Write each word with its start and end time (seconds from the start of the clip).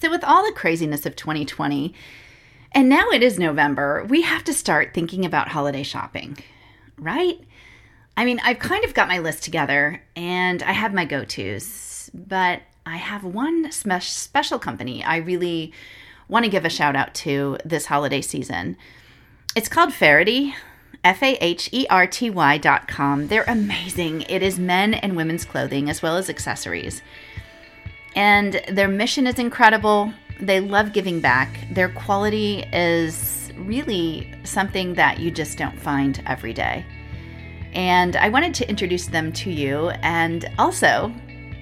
So, 0.00 0.10
with 0.10 0.24
all 0.24 0.46
the 0.46 0.52
craziness 0.52 1.04
of 1.04 1.14
2020, 1.14 1.92
and 2.72 2.88
now 2.88 3.10
it 3.10 3.22
is 3.22 3.38
November, 3.38 4.04
we 4.08 4.22
have 4.22 4.42
to 4.44 4.54
start 4.54 4.94
thinking 4.94 5.26
about 5.26 5.48
holiday 5.48 5.82
shopping, 5.82 6.38
right? 6.96 7.38
I 8.16 8.24
mean, 8.24 8.40
I've 8.42 8.58
kind 8.58 8.82
of 8.84 8.94
got 8.94 9.08
my 9.08 9.18
list 9.18 9.42
together 9.42 10.02
and 10.16 10.62
I 10.62 10.72
have 10.72 10.94
my 10.94 11.04
go 11.04 11.24
tos, 11.24 12.10
but 12.14 12.62
I 12.86 12.96
have 12.96 13.24
one 13.24 13.70
spe- 13.72 14.00
special 14.00 14.58
company 14.58 15.04
I 15.04 15.16
really 15.16 15.72
want 16.28 16.44
to 16.46 16.50
give 16.50 16.64
a 16.64 16.70
shout 16.70 16.96
out 16.96 17.14
to 17.16 17.58
this 17.64 17.86
holiday 17.86 18.22
season. 18.22 18.78
It's 19.54 19.68
called 19.68 19.92
Faherty, 19.92 20.54
F 21.04 21.22
A 21.22 21.34
H 21.44 21.68
E 21.72 21.86
R 21.90 22.06
T 22.06 22.30
Y 22.30 22.56
dot 22.56 22.88
com. 22.88 23.26
They're 23.26 23.44
amazing. 23.46 24.22
It 24.22 24.42
is 24.42 24.58
men 24.58 24.94
and 24.94 25.14
women's 25.14 25.44
clothing 25.44 25.90
as 25.90 26.00
well 26.00 26.16
as 26.16 26.30
accessories. 26.30 27.02
And 28.16 28.60
their 28.68 28.88
mission 28.88 29.26
is 29.26 29.38
incredible. 29.38 30.12
They 30.40 30.60
love 30.60 30.92
giving 30.92 31.20
back. 31.20 31.48
Their 31.70 31.88
quality 31.88 32.64
is 32.72 33.52
really 33.56 34.32
something 34.44 34.94
that 34.94 35.20
you 35.20 35.30
just 35.30 35.58
don't 35.58 35.78
find 35.78 36.22
every 36.26 36.52
day. 36.52 36.84
And 37.72 38.16
I 38.16 38.28
wanted 38.28 38.54
to 38.54 38.68
introduce 38.68 39.06
them 39.06 39.32
to 39.34 39.50
you. 39.50 39.90
And 40.02 40.50
also, 40.58 41.12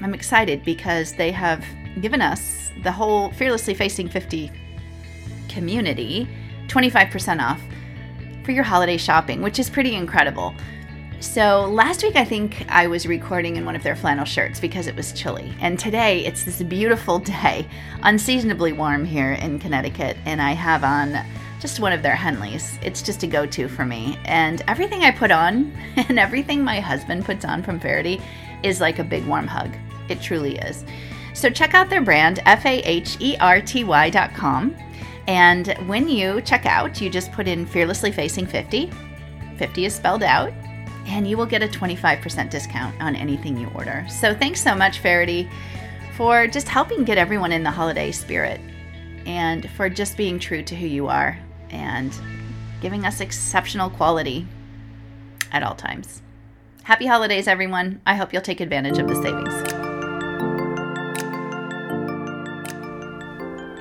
I'm 0.01 0.15
excited 0.15 0.65
because 0.65 1.12
they 1.12 1.33
have 1.33 1.65
given 2.01 2.23
us 2.23 2.70
the 2.83 2.92
whole 2.92 3.30
Fearlessly 3.33 3.75
Facing 3.75 4.09
50 4.09 4.51
community 5.48 6.28
25% 6.69 7.42
off 7.42 7.61
for 8.45 8.53
your 8.53 8.65
holiday 8.65 8.97
shopping, 8.97 9.42
which 9.42 9.59
is 9.59 9.69
pretty 9.69 9.95
incredible. 9.95 10.55
So, 11.20 11.64
last 11.64 12.04
week 12.04 12.14
I 12.14 12.24
think 12.24 12.64
I 12.68 12.86
was 12.86 13.04
recording 13.04 13.56
in 13.56 13.64
one 13.64 13.74
of 13.74 13.82
their 13.82 13.96
flannel 13.96 14.24
shirts 14.24 14.60
because 14.60 14.86
it 14.86 14.95
was 14.95 15.12
chilly. 15.12 15.52
And 15.60 15.77
today 15.77 16.24
it's 16.24 16.44
this 16.44 16.62
beautiful 16.62 17.18
day, 17.42 17.66
unseasonably 18.04 18.72
warm 18.72 19.04
here 19.04 19.32
in 19.32 19.58
Connecticut, 19.58 20.16
and 20.27 20.41
I 20.41 20.52
have 20.52 20.84
on 20.84 21.18
just 21.58 21.80
one 21.80 21.92
of 21.92 22.02
their 22.05 22.14
Henleys. 22.14 22.78
It's 22.84 23.02
just 23.02 23.25
a 23.25 23.27
go 23.27 23.47
to 23.47 23.66
for 23.66 23.84
me. 23.84 24.16
And 24.27 24.62
everything 24.69 25.02
I 25.02 25.10
put 25.10 25.33
on 25.33 25.72
and 25.97 26.20
everything 26.20 26.62
my 26.62 26.78
husband 26.78 27.25
puts 27.25 27.44
on 27.44 27.64
from 27.64 27.80
Faherty 27.80 28.22
is 28.62 28.80
like 28.80 29.00
a 29.00 29.05
big 29.05 29.27
warm 29.27 29.48
hug. 29.48 29.75
It 30.08 30.22
truly 30.22 30.56
is. 30.58 30.84
So, 31.34 31.50
check 31.50 31.75
out 31.75 31.91
their 31.91 32.00
brand, 32.00 32.38
F 32.47 32.64
A 32.64 32.78
H 32.82 33.16
E 33.19 33.36
R 33.41 33.60
T 33.60 33.82
Y.com. 33.82 34.77
And 35.27 35.75
when 35.88 36.08
you 36.08 36.41
check 36.42 36.64
out, 36.64 37.00
you 37.00 37.10
just 37.10 37.32
put 37.32 37.48
in 37.48 37.66
Fearlessly 37.66 38.12
Facing 38.12 38.47
50. 38.47 38.88
50 39.58 39.84
is 39.84 39.94
spelled 39.97 40.22
out 40.22 40.53
and 41.09 41.27
you 41.28 41.37
will 41.37 41.47
get 41.47 41.62
a 41.62 41.67
25% 41.67 42.51
discount 42.51 43.01
on 43.01 43.17
anything 43.17 43.56
you 43.56 43.69
order. 43.75 44.05
So 44.09 44.34
thanks 44.34 44.62
so 44.62 44.75
much, 44.75 45.01
Faherty, 45.01 45.48
for 46.17 46.47
just 46.47 46.69
helping 46.69 47.05
get 47.05 47.19
everyone 47.19 47.50
in 47.50 47.62
the 47.62 47.70
holiday 47.70 48.12
spirit 48.12 48.61
and 49.27 49.69
for 49.70 49.89
just 49.89 50.17
being 50.17 50.39
true 50.39 50.62
to 50.62 50.77
who 50.77 50.87
you 50.87 51.09
are 51.09 51.39
and 51.70 52.12
giving 52.81 53.05
us 53.05 53.20
exceptional 53.20 53.91
quality 53.91 54.47
at 55.50 55.62
all 55.62 55.75
times. 55.75 56.23
Happy 56.83 57.06
holidays, 57.06 57.48
everyone. 57.48 58.00
I 58.06 58.15
hope 58.15 58.33
you'll 58.33 58.43
take 58.43 58.61
advantage 58.61 58.98
of 58.98 59.09
the 59.09 59.15
savings. 59.15 59.53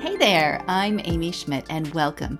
Hey 0.02 0.16
there, 0.16 0.64
I'm 0.66 1.00
Amy 1.04 1.32
Schmidt, 1.32 1.66
and 1.68 1.92
welcome 1.94 2.38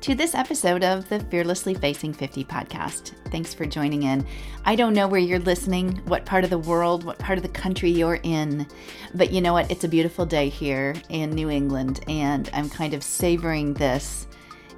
to 0.00 0.14
this 0.14 0.34
episode 0.34 0.84
of 0.84 1.08
the 1.08 1.18
Fearlessly 1.18 1.74
Facing 1.74 2.12
50 2.12 2.44
podcast. 2.44 3.12
Thanks 3.32 3.52
for 3.52 3.66
joining 3.66 4.04
in. 4.04 4.24
I 4.64 4.76
don't 4.76 4.94
know 4.94 5.08
where 5.08 5.20
you're 5.20 5.40
listening, 5.40 5.96
what 6.06 6.24
part 6.24 6.44
of 6.44 6.50
the 6.50 6.58
world, 6.58 7.02
what 7.02 7.18
part 7.18 7.36
of 7.36 7.42
the 7.42 7.48
country 7.48 7.90
you're 7.90 8.20
in, 8.22 8.66
but 9.14 9.32
you 9.32 9.40
know 9.40 9.52
what? 9.52 9.70
It's 9.70 9.84
a 9.84 9.88
beautiful 9.88 10.24
day 10.24 10.48
here 10.48 10.94
in 11.08 11.30
New 11.30 11.50
England, 11.50 12.04
and 12.06 12.48
I'm 12.52 12.70
kind 12.70 12.94
of 12.94 13.02
savoring 13.02 13.74
this 13.74 14.28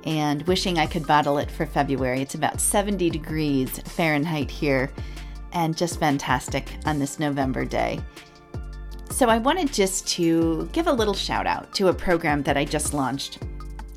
and 0.05 0.43
wishing 0.47 0.79
I 0.79 0.87
could 0.87 1.07
bottle 1.07 1.37
it 1.37 1.51
for 1.51 1.67
February. 1.67 2.23
It's 2.23 2.35
about 2.35 2.59
70 2.59 3.11
degrees 3.11 3.79
Fahrenheit 3.81 4.51
here, 4.51 4.91
and 5.53 5.77
just 5.77 6.01
fantastic 6.01 6.71
on 6.87 6.99
this 6.99 7.19
November 7.19 7.67
day. 7.67 8.01
So, 9.11 9.29
I 9.29 9.37
wanted 9.37 9.71
just 9.73 10.07
to 10.09 10.69
give 10.73 10.87
a 10.87 10.93
little 10.93 11.15
shout 11.15 11.47
out 11.47 11.75
to 11.75 11.89
a 11.89 11.95
program 11.95 12.43
that 12.45 12.57
I 12.57 12.65
just 12.65 12.95
launched 12.95 13.41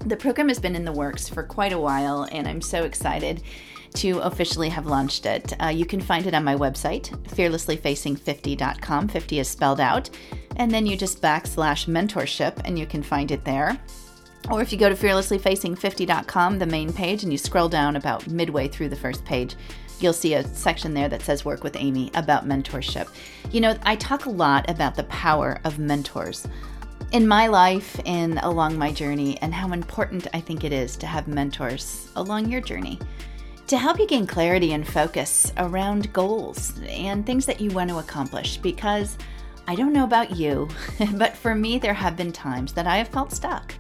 the 0.06 0.18
program 0.18 0.50
has 0.50 0.60
been 0.60 0.76
in 0.76 0.86
the 0.86 0.92
works 0.92 1.30
for 1.30 1.44
quite 1.44 1.72
a 1.72 1.80
while, 1.80 2.28
and 2.32 2.48
I'm 2.48 2.62
so 2.62 2.84
excited 2.84 3.42
to 3.96 4.20
officially 4.20 4.70
have 4.70 4.86
launched 4.86 5.26
it. 5.26 5.54
Uh, 5.62 5.68
you 5.68 5.86
can 5.86 6.02
find 6.02 6.26
it 6.26 6.34
on 6.34 6.44
my 6.44 6.56
website, 6.56 7.10
fearlesslyfacing50.com. 7.30 9.08
50 9.08 9.40
is 9.40 9.48
spelled 9.48 9.80
out. 9.80 10.10
And 10.56 10.72
then 10.72 10.86
you 10.86 10.98
just 10.98 11.22
backslash 11.22 11.88
mentorship, 11.88 12.60
and 12.66 12.78
you 12.78 12.86
can 12.86 13.04
find 13.04 13.32
it 13.32 13.46
there. 13.46 13.80
Or 14.52 14.62
if 14.62 14.74
you 14.74 14.78
go 14.78 14.90
to 14.90 14.96
fearlesslyfacing50.com, 14.96 16.60
the 16.60 16.66
main 16.66 16.92
page, 16.92 17.24
and 17.24 17.32
you 17.32 17.38
scroll 17.38 17.70
down 17.70 17.96
about 17.96 18.28
midway 18.28 18.68
through 18.68 18.90
the 18.90 18.96
first 18.96 19.24
page, 19.24 19.56
you'll 20.00 20.12
see 20.12 20.34
a 20.34 20.44
section 20.44 20.94
there 20.94 21.08
that 21.08 21.22
says 21.22 21.46
Work 21.46 21.64
with 21.64 21.78
Amy 21.78 22.12
about 22.14 22.46
mentorship. 22.46 23.08
You 23.52 23.62
know, 23.62 23.78
I 23.84 23.96
talk 23.96 24.26
a 24.26 24.30
lot 24.30 24.70
about 24.70 24.96
the 24.96 25.04
power 25.06 25.60
of 25.64 25.80
mentors 25.80 26.46
in 27.14 27.28
my 27.28 27.46
life 27.46 28.00
and 28.08 28.40
along 28.40 28.76
my 28.78 28.92
journey, 28.92 29.38
and 29.42 29.54
how 29.54 29.72
important 29.72 30.28
I 30.34 30.42
think 30.42 30.64
it 30.64 30.74
is 30.74 30.98
to 30.98 31.08
have 31.08 31.28
mentors 31.28 32.12
along 32.16 32.50
your 32.50 32.60
journey 32.60 33.00
to 33.68 33.78
help 33.78 33.98
you 33.98 34.08
gain 34.08 34.28
clarity 34.28 34.74
and 34.74 34.86
focus 34.86 35.54
around 35.58 36.12
goals 36.12 36.74
and 36.90 37.26
things 37.26 37.46
that 37.46 37.62
you 37.62 37.70
want 37.70 37.90
to 37.90 38.00
accomplish. 38.00 38.58
Because 38.58 39.18
I 39.68 39.76
don't 39.76 39.94
know 39.94 40.04
about 40.04 40.36
you, 40.36 40.68
but 41.14 41.38
for 41.38 41.56
me, 41.56 41.78
there 41.80 41.94
have 41.94 42.18
been 42.18 42.34
times 42.34 42.74
that 42.74 42.88
I 42.88 42.98
have 42.98 43.08
felt 43.08 43.32
stuck. 43.32 43.74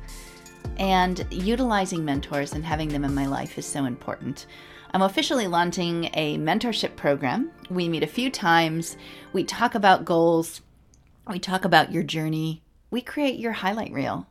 And 0.78 1.26
utilizing 1.30 2.06
mentors 2.06 2.54
and 2.54 2.64
having 2.64 2.90
them 2.90 3.04
in 3.04 3.14
my 3.14 3.26
life 3.26 3.58
is 3.58 3.66
so 3.66 3.86
important. 3.86 4.46
I'm 4.94 5.02
officially 5.02 5.48
launching 5.48 6.10
a 6.14 6.38
mentorship 6.38 6.96
program. 6.96 7.52
We 7.70 7.90
meet 7.90 8.04
a 8.04 8.08
few 8.08 8.30
times, 8.30 8.96
we 9.34 9.44
talk 9.44 9.76
about 9.76 10.06
goals, 10.06 10.62
we 11.28 11.40
talk 11.40 11.66
about 11.66 11.92
your 11.92 12.04
journey, 12.04 12.63
we 12.94 13.02
create 13.02 13.40
your 13.40 13.54
highlight 13.54 13.92
reel 13.92 14.28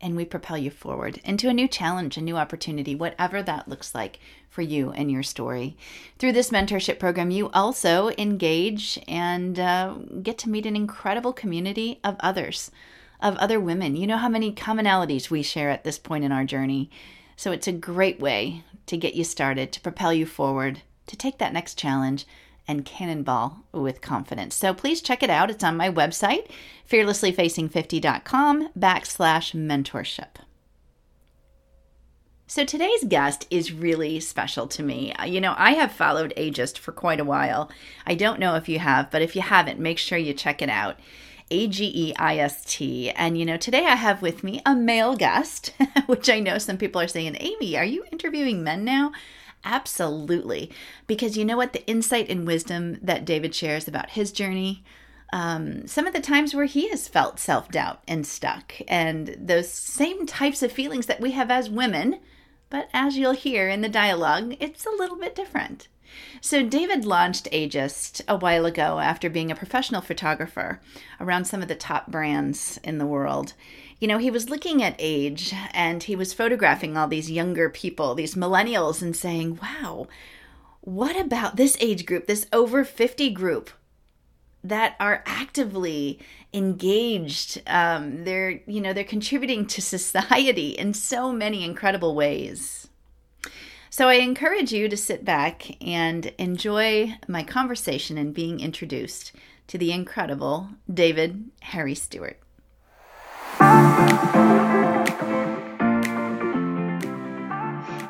and 0.00 0.16
we 0.16 0.24
propel 0.24 0.56
you 0.56 0.70
forward 0.70 1.20
into 1.24 1.50
a 1.50 1.52
new 1.52 1.68
challenge, 1.68 2.16
a 2.16 2.22
new 2.22 2.38
opportunity, 2.38 2.94
whatever 2.94 3.42
that 3.42 3.68
looks 3.68 3.94
like 3.94 4.18
for 4.48 4.62
you 4.62 4.92
and 4.92 5.12
your 5.12 5.22
story. 5.22 5.76
Through 6.18 6.32
this 6.32 6.48
mentorship 6.48 6.98
program, 6.98 7.30
you 7.30 7.50
also 7.50 8.08
engage 8.16 8.98
and 9.06 9.60
uh, 9.60 9.96
get 10.22 10.38
to 10.38 10.48
meet 10.48 10.64
an 10.64 10.74
incredible 10.74 11.34
community 11.34 12.00
of 12.02 12.16
others, 12.20 12.70
of 13.20 13.36
other 13.36 13.60
women. 13.60 13.94
You 13.94 14.06
know 14.06 14.16
how 14.16 14.30
many 14.30 14.54
commonalities 14.54 15.28
we 15.28 15.42
share 15.42 15.68
at 15.68 15.84
this 15.84 15.98
point 15.98 16.24
in 16.24 16.32
our 16.32 16.46
journey. 16.46 16.90
So 17.36 17.52
it's 17.52 17.68
a 17.68 17.72
great 17.72 18.18
way 18.18 18.64
to 18.86 18.96
get 18.96 19.14
you 19.14 19.22
started, 19.22 19.70
to 19.70 19.82
propel 19.82 20.14
you 20.14 20.24
forward, 20.24 20.80
to 21.08 21.16
take 21.16 21.36
that 21.38 21.52
next 21.52 21.76
challenge 21.76 22.24
and 22.72 22.86
cannonball 22.86 23.64
with 23.70 24.00
confidence. 24.00 24.54
So 24.54 24.72
please 24.72 25.02
check 25.02 25.22
it 25.22 25.28
out. 25.28 25.50
It's 25.50 25.62
on 25.62 25.76
my 25.76 25.90
website, 25.90 26.48
fearlesslyfacing50.com 26.90 28.70
backslash 28.76 29.54
mentorship. 29.54 30.40
So 32.46 32.64
today's 32.64 33.04
guest 33.04 33.46
is 33.50 33.72
really 33.72 34.20
special 34.20 34.66
to 34.68 34.82
me. 34.82 35.12
Uh, 35.12 35.24
you 35.24 35.40
know, 35.40 35.54
I 35.58 35.72
have 35.72 35.92
followed 35.92 36.32
Ageist 36.36 36.78
for 36.78 36.92
quite 36.92 37.20
a 37.20 37.24
while. 37.24 37.70
I 38.06 38.14
don't 38.14 38.40
know 38.40 38.56
if 38.56 38.70
you 38.70 38.78
have, 38.78 39.10
but 39.10 39.22
if 39.22 39.36
you 39.36 39.42
haven't, 39.42 39.78
make 39.78 39.98
sure 39.98 40.18
you 40.18 40.32
check 40.32 40.62
it 40.62 40.70
out. 40.70 40.98
A 41.50 41.68
G 41.68 41.92
E 41.94 42.14
I 42.16 42.38
S 42.38 42.64
T. 42.64 43.10
And 43.10 43.38
you 43.38 43.44
know, 43.44 43.58
today 43.58 43.84
I 43.84 43.96
have 43.96 44.22
with 44.22 44.42
me 44.42 44.62
a 44.64 44.74
male 44.74 45.14
guest, 45.16 45.74
which 46.06 46.30
I 46.30 46.40
know 46.40 46.56
some 46.56 46.78
people 46.78 47.02
are 47.02 47.08
saying, 47.08 47.36
Amy, 47.38 47.76
are 47.76 47.84
you 47.84 48.04
interviewing 48.10 48.64
men 48.64 48.82
now? 48.84 49.12
Absolutely. 49.64 50.70
Because 51.06 51.36
you 51.36 51.44
know 51.44 51.56
what? 51.56 51.72
The 51.72 51.86
insight 51.86 52.28
and 52.28 52.46
wisdom 52.46 52.98
that 53.02 53.24
David 53.24 53.54
shares 53.54 53.86
about 53.86 54.10
his 54.10 54.32
journey, 54.32 54.82
um, 55.32 55.86
some 55.86 56.06
of 56.06 56.12
the 56.12 56.20
times 56.20 56.54
where 56.54 56.66
he 56.66 56.88
has 56.90 57.08
felt 57.08 57.38
self 57.38 57.70
doubt 57.70 58.02
and 58.06 58.26
stuck, 58.26 58.74
and 58.88 59.36
those 59.38 59.70
same 59.70 60.26
types 60.26 60.62
of 60.62 60.72
feelings 60.72 61.06
that 61.06 61.20
we 61.20 61.30
have 61.32 61.50
as 61.50 61.70
women, 61.70 62.20
but 62.70 62.88
as 62.92 63.16
you'll 63.16 63.32
hear 63.32 63.68
in 63.68 63.80
the 63.82 63.88
dialogue, 63.88 64.56
it's 64.60 64.84
a 64.86 64.90
little 64.90 65.16
bit 65.16 65.34
different. 65.34 65.88
So, 66.40 66.62
David 66.62 67.04
launched 67.04 67.50
Ageist 67.52 68.22
a 68.28 68.36
while 68.36 68.66
ago 68.66 68.98
after 68.98 69.30
being 69.30 69.50
a 69.50 69.56
professional 69.56 70.00
photographer 70.00 70.80
around 71.20 71.46
some 71.46 71.62
of 71.62 71.68
the 71.68 71.74
top 71.74 72.08
brands 72.08 72.78
in 72.84 72.98
the 72.98 73.06
world 73.06 73.54
you 74.02 74.08
know, 74.08 74.18
he 74.18 74.32
was 74.32 74.50
looking 74.50 74.82
at 74.82 74.96
age 74.98 75.54
and 75.72 76.02
he 76.02 76.16
was 76.16 76.34
photographing 76.34 76.96
all 76.96 77.06
these 77.06 77.30
younger 77.30 77.70
people, 77.70 78.16
these 78.16 78.34
millennials, 78.34 79.00
and 79.00 79.14
saying, 79.14 79.60
wow, 79.62 80.08
what 80.80 81.16
about 81.16 81.54
this 81.54 81.76
age 81.78 82.04
group, 82.04 82.26
this 82.26 82.48
over 82.52 82.84
50 82.84 83.30
group? 83.30 83.70
that 84.64 84.94
are 85.00 85.24
actively 85.26 86.20
engaged 86.54 87.60
um, 87.66 88.22
they're 88.22 88.60
you 88.66 88.80
know 88.80 88.92
they're 88.92 89.02
contributing 89.02 89.66
to 89.66 89.82
society 89.82 90.68
in 90.70 90.94
so 90.94 91.32
many 91.32 91.64
incredible 91.64 92.14
ways 92.14 92.81
so 93.94 94.08
I 94.08 94.14
encourage 94.14 94.72
you 94.72 94.88
to 94.88 94.96
sit 94.96 95.22
back 95.22 95.76
and 95.86 96.24
enjoy 96.38 97.14
my 97.28 97.42
conversation 97.42 98.16
and 98.16 98.32
being 98.32 98.58
introduced 98.58 99.32
to 99.66 99.76
the 99.76 99.92
incredible 99.92 100.70
David 100.90 101.50
Harry 101.60 101.94
Stewart. 101.94 102.40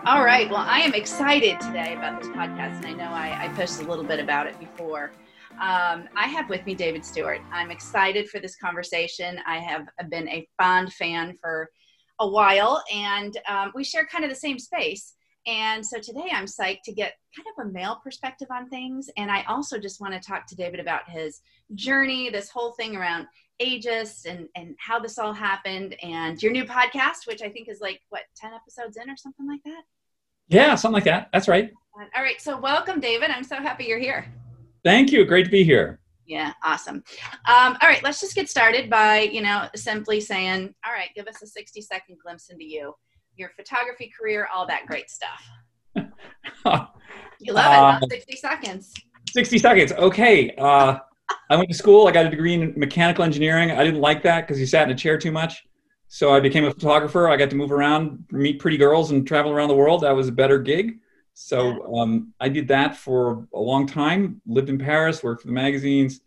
All 0.06 0.24
right. 0.24 0.46
Well, 0.48 0.64
I 0.64 0.82
am 0.84 0.94
excited 0.94 1.58
today 1.60 1.96
about 1.98 2.22
this 2.22 2.30
podcast, 2.30 2.76
and 2.76 2.86
I 2.86 2.92
know 2.92 3.10
I, 3.10 3.46
I 3.46 3.48
posted 3.56 3.84
a 3.84 3.90
little 3.90 4.04
bit 4.04 4.20
about 4.20 4.46
it 4.46 4.56
before. 4.60 5.10
Um, 5.54 6.08
I 6.16 6.28
have 6.28 6.48
with 6.48 6.64
me 6.64 6.76
David 6.76 7.04
Stewart. 7.04 7.40
I'm 7.50 7.72
excited 7.72 8.28
for 8.28 8.38
this 8.38 8.54
conversation. 8.54 9.40
I 9.48 9.58
have 9.58 9.88
been 10.08 10.28
a 10.28 10.46
fond 10.56 10.92
fan 10.92 11.36
for 11.40 11.68
a 12.20 12.28
while, 12.28 12.84
and 12.94 13.36
um, 13.48 13.72
we 13.74 13.82
share 13.82 14.06
kind 14.06 14.22
of 14.22 14.30
the 14.30 14.36
same 14.36 14.60
space. 14.60 15.14
And 15.46 15.84
so 15.84 15.98
today 15.98 16.28
I'm 16.32 16.44
psyched 16.44 16.82
to 16.84 16.92
get 16.92 17.14
kind 17.34 17.46
of 17.58 17.66
a 17.66 17.72
male 17.72 18.00
perspective 18.02 18.48
on 18.50 18.68
things. 18.68 19.10
And 19.16 19.30
I 19.30 19.42
also 19.44 19.78
just 19.78 20.00
want 20.00 20.14
to 20.14 20.20
talk 20.20 20.46
to 20.46 20.54
David 20.54 20.78
about 20.78 21.08
his 21.10 21.40
journey, 21.74 22.30
this 22.30 22.48
whole 22.48 22.72
thing 22.72 22.94
around 22.94 23.26
ageist 23.60 24.26
and, 24.26 24.48
and 24.54 24.76
how 24.78 25.00
this 25.00 25.18
all 25.18 25.32
happened, 25.32 25.96
and 26.02 26.40
your 26.42 26.52
new 26.52 26.64
podcast, 26.64 27.26
which 27.26 27.42
I 27.42 27.48
think 27.48 27.68
is 27.68 27.80
like, 27.80 28.00
what, 28.10 28.22
10 28.36 28.52
episodes 28.54 28.96
in 28.96 29.10
or 29.10 29.16
something 29.16 29.46
like 29.46 29.62
that? 29.64 29.82
Yeah, 30.48 30.74
something 30.76 30.94
like 30.94 31.04
that. 31.04 31.28
That's 31.32 31.48
right. 31.48 31.72
All 31.94 32.22
right. 32.22 32.40
So 32.40 32.58
welcome, 32.58 33.00
David. 33.00 33.30
I'm 33.30 33.44
so 33.44 33.56
happy 33.56 33.84
you're 33.84 33.98
here. 33.98 34.32
Thank 34.84 35.12
you. 35.12 35.24
Great 35.24 35.44
to 35.44 35.50
be 35.50 35.64
here. 35.64 36.00
Yeah, 36.24 36.52
awesome. 36.62 37.02
Um, 37.48 37.76
all 37.82 37.88
right, 37.88 38.02
let's 38.02 38.20
just 38.20 38.34
get 38.34 38.48
started 38.48 38.88
by, 38.88 39.20
you 39.20 39.42
know, 39.42 39.68
simply 39.74 40.20
saying, 40.20 40.72
all 40.86 40.92
right, 40.92 41.10
give 41.16 41.26
us 41.26 41.42
a 41.42 41.46
60 41.46 41.80
second 41.80 42.16
glimpse 42.22 42.48
into 42.48 42.64
you 42.64 42.94
your 43.36 43.50
photography 43.56 44.12
career, 44.18 44.48
all 44.54 44.66
that 44.66 44.86
great 44.86 45.10
stuff. 45.10 45.48
you 47.40 47.52
love 47.52 48.00
it. 48.02 48.04
Uh, 48.04 48.08
60 48.08 48.36
seconds. 48.36 48.94
60 49.30 49.58
seconds. 49.58 49.92
Okay. 49.92 50.54
Uh, 50.56 50.98
I 51.48 51.56
went 51.56 51.68
to 51.70 51.74
school. 51.74 52.06
I 52.06 52.12
got 52.12 52.26
a 52.26 52.30
degree 52.30 52.54
in 52.54 52.74
mechanical 52.76 53.24
engineering. 53.24 53.70
I 53.70 53.84
didn't 53.84 54.00
like 54.00 54.22
that 54.22 54.42
because 54.42 54.60
you 54.60 54.66
sat 54.66 54.88
in 54.88 54.94
a 54.94 54.98
chair 54.98 55.18
too 55.18 55.32
much. 55.32 55.64
So 56.08 56.34
I 56.34 56.40
became 56.40 56.64
a 56.64 56.70
photographer. 56.70 57.28
I 57.28 57.36
got 57.36 57.48
to 57.50 57.56
move 57.56 57.72
around, 57.72 58.26
meet 58.30 58.58
pretty 58.58 58.76
girls, 58.76 59.10
and 59.10 59.26
travel 59.26 59.50
around 59.50 59.68
the 59.68 59.74
world. 59.74 60.02
That 60.02 60.14
was 60.14 60.28
a 60.28 60.32
better 60.32 60.58
gig. 60.58 60.98
So 61.34 61.96
um, 61.96 62.34
I 62.38 62.50
did 62.50 62.68
that 62.68 62.96
for 62.96 63.48
a 63.54 63.58
long 63.58 63.86
time. 63.86 64.42
Lived 64.46 64.68
in 64.68 64.76
Paris, 64.76 65.22
worked 65.22 65.40
for 65.40 65.46
the 65.46 65.54
magazines. 65.54 66.20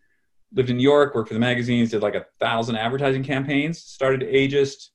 Lived 0.52 0.70
in 0.70 0.78
New 0.78 0.82
York, 0.82 1.14
worked 1.14 1.28
for 1.28 1.34
the 1.34 1.40
magazines. 1.40 1.90
Did 1.90 2.02
like 2.02 2.16
a 2.16 2.26
thousand 2.40 2.76
advertising 2.76 3.22
campaigns. 3.22 3.78
Started 3.80 4.22
Ageist 4.22 4.88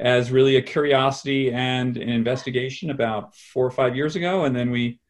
as 0.00 0.30
really 0.30 0.56
a 0.56 0.62
curiosity 0.62 1.52
and 1.52 1.96
an 1.96 2.08
investigation 2.08 2.90
about 2.90 3.34
four 3.34 3.64
or 3.64 3.70
five 3.70 3.94
years 3.94 4.16
ago. 4.16 4.44
And 4.44 4.54
then 4.54 4.70
we 4.70 5.00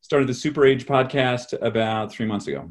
started 0.00 0.28
the 0.28 0.34
Super 0.34 0.64
Age 0.64 0.86
podcast 0.86 1.56
about 1.62 2.12
three 2.12 2.26
months 2.26 2.46
ago. 2.46 2.70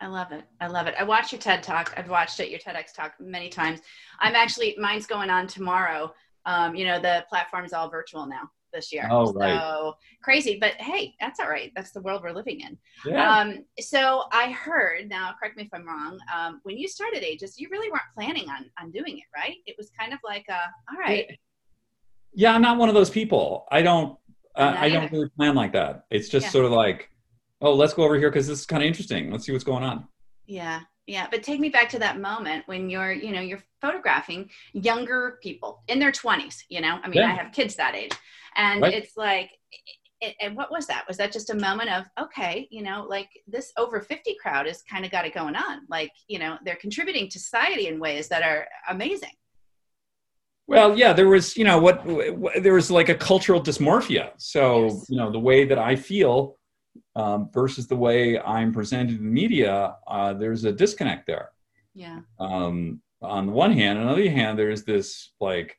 I 0.00 0.06
love 0.06 0.32
it. 0.32 0.44
I 0.60 0.66
love 0.66 0.86
it. 0.86 0.94
I 0.98 1.04
watched 1.04 1.32
your 1.32 1.40
TED 1.40 1.62
talk. 1.62 1.92
I've 1.96 2.08
watched 2.08 2.40
it, 2.40 2.48
your 2.48 2.58
TEDx 2.58 2.94
talk 2.94 3.14
many 3.20 3.50
times. 3.50 3.80
I'm 4.18 4.34
actually, 4.34 4.74
mine's 4.78 5.06
going 5.06 5.28
on 5.28 5.46
tomorrow. 5.46 6.14
Um, 6.46 6.74
you 6.74 6.86
know, 6.86 6.98
the 6.98 7.24
platform's 7.28 7.74
all 7.74 7.90
virtual 7.90 8.24
now 8.26 8.50
this 8.72 8.92
year. 8.92 9.08
Oh, 9.10 9.32
right. 9.32 9.58
So 9.58 9.94
crazy, 10.22 10.58
but 10.60 10.72
hey, 10.74 11.14
that's 11.20 11.40
all 11.40 11.48
right. 11.48 11.72
That's 11.74 11.92
the 11.92 12.00
world 12.00 12.22
we're 12.22 12.32
living 12.32 12.60
in. 12.60 12.78
Yeah. 13.04 13.38
Um, 13.38 13.64
so 13.80 14.24
I 14.32 14.50
heard, 14.50 15.08
now 15.08 15.34
correct 15.38 15.56
me 15.56 15.64
if 15.64 15.68
I'm 15.72 15.86
wrong, 15.86 16.18
um, 16.34 16.60
when 16.64 16.78
you 16.78 16.88
started 16.88 17.22
Ageist, 17.22 17.54
you 17.58 17.68
really 17.70 17.90
weren't 17.90 18.02
planning 18.14 18.48
on, 18.48 18.66
on 18.80 18.90
doing 18.90 19.18
it, 19.18 19.24
right? 19.34 19.56
It 19.66 19.76
was 19.78 19.90
kind 19.98 20.12
of 20.12 20.18
like, 20.24 20.44
a, 20.48 20.60
all 20.92 20.98
right. 20.98 21.26
Yeah, 22.32 22.54
I'm 22.54 22.62
not 22.62 22.78
one 22.78 22.88
of 22.88 22.94
those 22.94 23.10
people. 23.10 23.66
I 23.70 23.82
don't, 23.82 24.16
uh, 24.54 24.74
I 24.76 24.88
don't 24.88 25.10
really 25.10 25.28
plan 25.36 25.54
like 25.54 25.72
that. 25.72 26.04
It's 26.10 26.28
just 26.28 26.46
yeah. 26.46 26.50
sort 26.50 26.64
of 26.64 26.72
like, 26.72 27.10
oh, 27.60 27.74
let's 27.74 27.94
go 27.94 28.04
over 28.04 28.16
here 28.16 28.30
because 28.30 28.46
this 28.46 28.60
is 28.60 28.66
kind 28.66 28.82
of 28.82 28.86
interesting. 28.86 29.30
Let's 29.30 29.46
see 29.46 29.52
what's 29.52 29.64
going 29.64 29.84
on. 29.84 30.06
Yeah. 30.46 30.80
Yeah, 31.06 31.26
but 31.30 31.42
take 31.42 31.58
me 31.58 31.70
back 31.70 31.88
to 31.90 31.98
that 31.98 32.20
moment 32.20 32.68
when 32.68 32.88
you're, 32.88 33.12
you 33.12 33.32
know, 33.32 33.40
you're 33.40 33.62
photographing 33.80 34.48
younger 34.72 35.38
people 35.42 35.82
in 35.88 35.98
their 35.98 36.12
20s, 36.12 36.62
you 36.68 36.80
know? 36.80 37.00
I 37.02 37.08
mean, 37.08 37.18
yeah. 37.18 37.26
I 37.26 37.34
have 37.34 37.52
kids 37.52 37.74
that 37.76 37.96
age 37.96 38.12
and 38.56 38.82
right. 38.82 38.94
it's 38.94 39.16
like 39.16 39.50
and 40.40 40.54
what 40.54 40.70
was 40.70 40.86
that 40.86 41.06
was 41.08 41.16
that 41.16 41.32
just 41.32 41.50
a 41.50 41.54
moment 41.54 41.90
of 41.90 42.04
okay 42.20 42.68
you 42.70 42.82
know 42.82 43.06
like 43.08 43.28
this 43.46 43.72
over 43.78 44.00
50 44.00 44.36
crowd 44.40 44.66
has 44.66 44.82
kind 44.82 45.04
of 45.04 45.10
got 45.10 45.24
it 45.24 45.34
going 45.34 45.56
on 45.56 45.80
like 45.88 46.12
you 46.28 46.38
know 46.38 46.58
they're 46.64 46.76
contributing 46.76 47.28
to 47.30 47.38
society 47.38 47.86
in 47.86 47.98
ways 47.98 48.28
that 48.28 48.42
are 48.42 48.66
amazing 48.90 49.32
well 50.66 50.96
yeah 50.96 51.14
there 51.14 51.28
was 51.28 51.56
you 51.56 51.64
know 51.64 51.78
what, 51.78 52.04
what 52.04 52.62
there 52.62 52.74
was 52.74 52.90
like 52.90 53.08
a 53.08 53.14
cultural 53.14 53.62
dysmorphia 53.62 54.32
so 54.36 54.84
yes. 54.84 55.06
you 55.08 55.16
know 55.16 55.30
the 55.30 55.38
way 55.38 55.64
that 55.64 55.78
i 55.78 55.96
feel 55.96 56.58
um, 57.20 57.48
versus 57.52 57.86
the 57.86 57.96
way 57.96 58.38
i'm 58.40 58.72
presented 58.72 59.18
in 59.18 59.24
the 59.24 59.30
media 59.42 59.96
uh, 60.06 60.32
there's 60.32 60.64
a 60.64 60.72
disconnect 60.72 61.26
there 61.26 61.50
yeah 61.94 62.20
um, 62.38 63.00
on 63.22 63.46
the 63.46 63.52
one 63.52 63.72
hand 63.72 63.98
on 63.98 64.06
the 64.06 64.12
other 64.12 64.30
hand 64.30 64.58
there's 64.58 64.84
this 64.84 65.32
like 65.40 65.76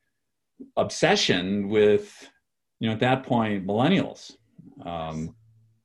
obsession 0.77 1.69
with 1.69 2.29
you 2.81 2.87
know, 2.87 2.93
at 2.93 2.99
that 2.99 3.23
point, 3.23 3.65
millennials, 3.65 4.31
um, 4.83 5.35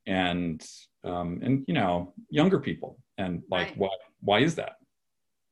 and 0.06 0.66
um, 1.04 1.38
and 1.42 1.62
you 1.68 1.74
know, 1.74 2.14
younger 2.30 2.58
people, 2.58 2.98
and 3.18 3.42
like, 3.50 3.68
right. 3.68 3.76
why 3.76 3.88
why 4.20 4.38
is 4.40 4.54
that? 4.54 4.76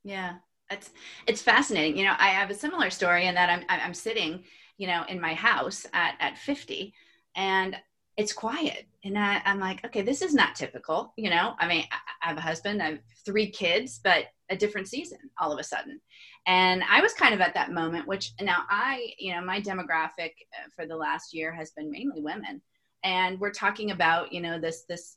Yeah, 0.05 0.37
it's 0.71 0.91
it's 1.27 1.43
fascinating. 1.43 1.99
You 1.99 2.07
know, 2.07 2.15
I 2.19 2.29
have 2.29 2.49
a 2.49 2.55
similar 2.55 2.89
story 2.89 3.27
in 3.27 3.35
that 3.35 3.51
I'm 3.51 3.63
I'm 3.69 3.93
sitting, 3.93 4.43
you 4.79 4.87
know, 4.87 5.05
in 5.07 5.21
my 5.21 5.35
house 5.35 5.87
at 5.93 6.15
at 6.19 6.39
50, 6.39 6.95
and 7.37 7.77
it's 8.17 8.33
quiet. 8.33 8.87
And 9.05 9.19
I, 9.19 9.43
am 9.45 9.61
like 9.61 9.85
okay 9.85 10.03
this 10.03 10.23
is 10.23 10.35
not 10.35 10.55
typical 10.55 11.13
you 11.17 11.31
know? 11.31 11.55
I 11.59 11.69
mean 11.69 11.85
I, 11.91 12.29
have 12.29 12.39
a 12.39 12.41
husband 12.41 12.83
i 12.83 12.87
have 12.87 13.01
three 13.27 13.51
kids 13.51 14.01
but 14.03 14.25
a 14.51 14.57
different 14.57 14.89
season 14.89 15.19
all 15.39 15.53
of 15.53 15.59
a 15.59 15.65
sudden. 15.65 16.01
And 16.47 16.83
i 16.91 17.01
was 17.01 17.13
kind 17.13 17.35
of 17.35 17.41
at 17.41 17.55
that 17.55 17.73
moment 17.73 18.09
which 18.09 18.33
now 18.41 18.65
i 18.71 19.13
you 19.19 19.35
know 19.35 19.43
my 19.43 19.61
demographic 19.61 20.33
uh, 20.55 20.69
for 20.75 20.87
the 20.87 20.97
last 20.97 21.35
year 21.35 21.53
has 21.53 21.73
been 21.73 21.91
mainly 21.91 22.23
women. 22.23 22.63
And 23.03 23.39
we're 23.39 23.53
talking 23.53 23.91
about 23.91 24.33
you 24.33 24.41
know 24.41 24.59
this 24.59 24.85
this 24.89 25.17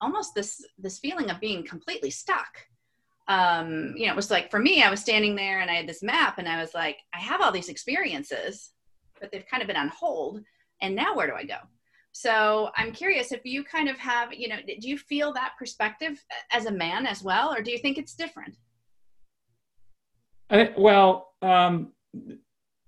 almost 0.00 0.34
this 0.34 0.62
this 0.78 0.98
feeling 0.98 1.30
of 1.30 1.40
being 1.40 1.64
completely 1.64 2.10
stuck. 2.10 2.66
Um 3.28 3.94
you 3.96 4.06
know 4.06 4.12
it 4.12 4.16
was 4.16 4.32
like 4.32 4.50
for 4.50 4.58
me 4.58 4.82
i 4.82 4.90
was 4.90 5.00
standing 5.00 5.36
there 5.36 5.60
and 5.60 5.70
i 5.70 5.74
had 5.74 5.88
this 5.88 6.02
map 6.02 6.38
and 6.38 6.48
i 6.48 6.60
was 6.60 6.74
like 6.74 6.98
i 7.14 7.18
have 7.18 7.40
all 7.40 7.52
these 7.52 7.68
experiences 7.68 8.72
but 9.20 9.30
they've 9.30 9.46
kind 9.46 9.62
of 9.62 9.68
been 9.68 9.76
on 9.76 9.88
hold. 9.88 10.42
And 10.80 10.96
now 10.96 11.14
where 11.14 11.28
do 11.28 11.34
i 11.34 11.44
go 11.44 11.58
so 12.12 12.70
I'm 12.76 12.92
curious 12.92 13.32
if 13.32 13.44
you 13.44 13.64
kind 13.64 13.88
of 13.88 13.96
have, 13.98 14.32
you 14.32 14.48
know, 14.48 14.56
do 14.66 14.88
you 14.88 14.98
feel 14.98 15.32
that 15.32 15.52
perspective 15.58 16.22
as 16.52 16.66
a 16.66 16.70
man 16.70 17.06
as 17.06 17.22
well, 17.22 17.52
or 17.52 17.62
do 17.62 17.70
you 17.70 17.78
think 17.78 17.96
it's 17.98 18.14
different? 18.14 18.56
I, 20.50 20.72
well, 20.76 21.32
um, 21.40 21.92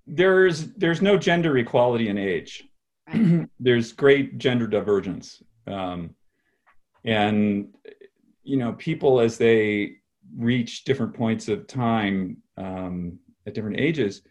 there's 0.05 0.73
there's 0.73 1.01
no 1.01 1.17
gender 1.17 1.57
equality 1.57 2.09
in 2.09 2.17
age. 2.17 2.63
Right. 3.11 3.49
there's 3.59 3.91
great 3.91 4.37
gender 4.37 4.67
divergence, 4.67 5.41
um, 5.65 6.15
and 7.03 7.69
you 8.43 8.57
know, 8.57 8.73
people 8.73 9.19
as 9.19 9.37
they 9.37 9.97
reach 10.37 10.83
different 10.83 11.15
points 11.15 11.47
of 11.47 11.65
time 11.65 12.37
um, 12.57 13.17
at 13.47 13.55
different 13.55 13.79
ages, 13.79 14.21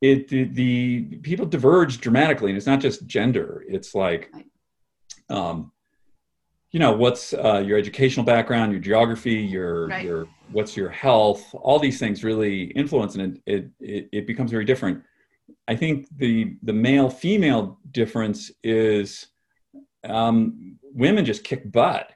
it 0.00 0.28
the, 0.28 0.44
the, 0.44 1.02
people 1.22 1.46
diverge 1.46 2.00
dramatically 2.00 2.50
and 2.50 2.56
it's 2.56 2.66
not 2.66 2.80
just 2.80 3.06
gender. 3.06 3.64
It's 3.68 3.94
like 3.94 4.32
um 5.28 5.72
you 6.70 6.78
know 6.78 6.92
what's 6.92 7.32
uh, 7.32 7.62
your 7.64 7.78
educational 7.78 8.24
background 8.24 8.72
your 8.72 8.80
geography 8.80 9.34
your 9.34 9.88
right. 9.88 10.04
your 10.04 10.26
what's 10.52 10.76
your 10.76 10.90
health? 10.90 11.54
All 11.54 11.78
these 11.78 11.98
things 11.98 12.22
really 12.22 12.64
influence 12.72 13.16
and 13.16 13.40
it, 13.46 13.70
it 13.80 14.08
it 14.12 14.26
becomes 14.26 14.50
very 14.50 14.64
different. 14.64 15.02
I 15.66 15.74
think 15.74 16.06
the 16.16 16.56
the 16.62 16.72
male 16.72 17.10
female 17.10 17.78
difference 17.90 18.50
is 18.62 19.26
um 20.04 20.78
women 20.82 21.24
just 21.24 21.42
kick 21.42 21.70
butt 21.72 22.12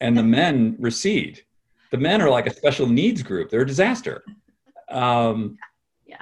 and 0.00 0.16
the 0.16 0.22
men 0.38 0.76
recede. 0.78 1.42
The 1.90 1.98
men 1.98 2.22
are 2.22 2.30
like 2.30 2.46
a 2.46 2.54
special 2.54 2.86
needs 2.86 3.22
group. 3.22 3.50
They're 3.50 3.60
a 3.60 3.66
disaster. 3.66 4.24
Um 4.88 5.58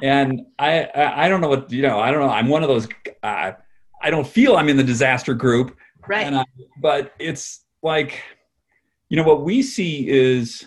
and 0.02 0.42
I, 0.58 0.84
I, 0.84 1.26
I 1.26 1.28
don't 1.28 1.40
know 1.40 1.48
what 1.48 1.70
you 1.70 1.82
know. 1.82 1.98
I 1.98 2.10
don't 2.10 2.20
know. 2.20 2.30
I'm 2.30 2.48
one 2.48 2.62
of 2.62 2.68
those. 2.68 2.88
Uh, 3.22 3.52
I 4.02 4.10
don't 4.10 4.26
feel 4.26 4.56
I'm 4.56 4.68
in 4.68 4.76
the 4.76 4.84
disaster 4.84 5.34
group. 5.34 5.76
Right. 6.06 6.32
I, 6.32 6.44
but 6.80 7.12
it's 7.18 7.64
like, 7.82 8.22
you 9.08 9.16
know, 9.16 9.22
what 9.22 9.42
we 9.42 9.62
see 9.62 10.08
is 10.08 10.66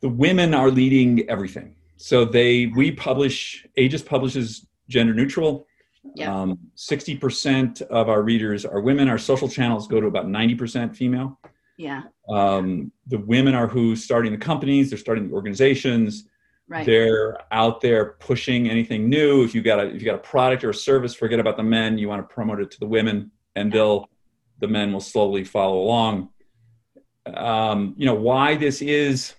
the 0.00 0.08
women 0.08 0.54
are 0.54 0.70
leading 0.70 1.28
everything. 1.28 1.76
So 1.96 2.24
they 2.24 2.66
we 2.66 2.92
publish 2.92 3.66
Ageist 3.78 4.06
publishes 4.06 4.66
gender 4.88 5.14
neutral. 5.14 5.66
Yeah. 6.14 6.34
Um, 6.34 6.58
60% 6.76 7.82
of 7.82 8.08
our 8.08 8.22
readers 8.22 8.64
are 8.64 8.80
women. 8.80 9.08
Our 9.08 9.18
social 9.18 9.48
channels 9.48 9.86
go 9.86 10.00
to 10.00 10.06
about 10.06 10.26
90% 10.26 10.96
female. 10.96 11.38
Yeah. 11.76 12.02
Um, 12.28 12.90
the 13.06 13.18
women 13.18 13.54
are 13.54 13.66
who 13.66 13.94
starting 13.96 14.32
the 14.32 14.38
companies, 14.38 14.90
they're 14.90 14.98
starting 14.98 15.28
the 15.28 15.34
organizations, 15.34 16.24
Right. 16.70 16.86
They're 16.86 17.36
out 17.50 17.80
there 17.80 18.12
pushing 18.20 18.70
anything 18.70 19.10
new. 19.10 19.42
If 19.42 19.56
you 19.56 19.60
got 19.60 19.80
a 19.80 19.86
if 19.92 20.00
you 20.00 20.04
got 20.04 20.14
a 20.14 20.18
product 20.18 20.62
or 20.62 20.70
a 20.70 20.74
service, 20.74 21.12
forget 21.12 21.40
about 21.40 21.56
the 21.56 21.64
men. 21.64 21.98
You 21.98 22.08
want 22.08 22.26
to 22.26 22.32
promote 22.32 22.60
it 22.60 22.70
to 22.70 22.78
the 22.78 22.86
women, 22.86 23.32
and 23.56 23.72
they'll 23.72 24.08
the 24.60 24.68
men 24.68 24.92
will 24.92 25.00
slowly 25.00 25.42
follow 25.42 25.80
along. 25.80 26.28
Um, 27.26 27.94
you 27.98 28.06
know 28.06 28.14
why 28.14 28.54
this 28.54 28.82
is. 28.82 29.34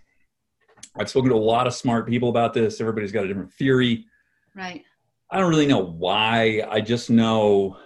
I've 0.99 1.09
spoken 1.09 1.29
to 1.29 1.37
a 1.37 1.37
lot 1.37 1.67
of 1.67 1.73
smart 1.73 2.05
people 2.05 2.27
about 2.27 2.53
this. 2.53 2.81
Everybody's 2.81 3.13
got 3.13 3.23
a 3.23 3.29
different 3.29 3.53
theory. 3.53 4.07
Right. 4.53 4.83
I 5.29 5.39
don't 5.39 5.49
really 5.49 5.67
know 5.67 5.85
why. 5.85 6.67
I 6.69 6.81
just 6.81 7.09
know 7.09 7.77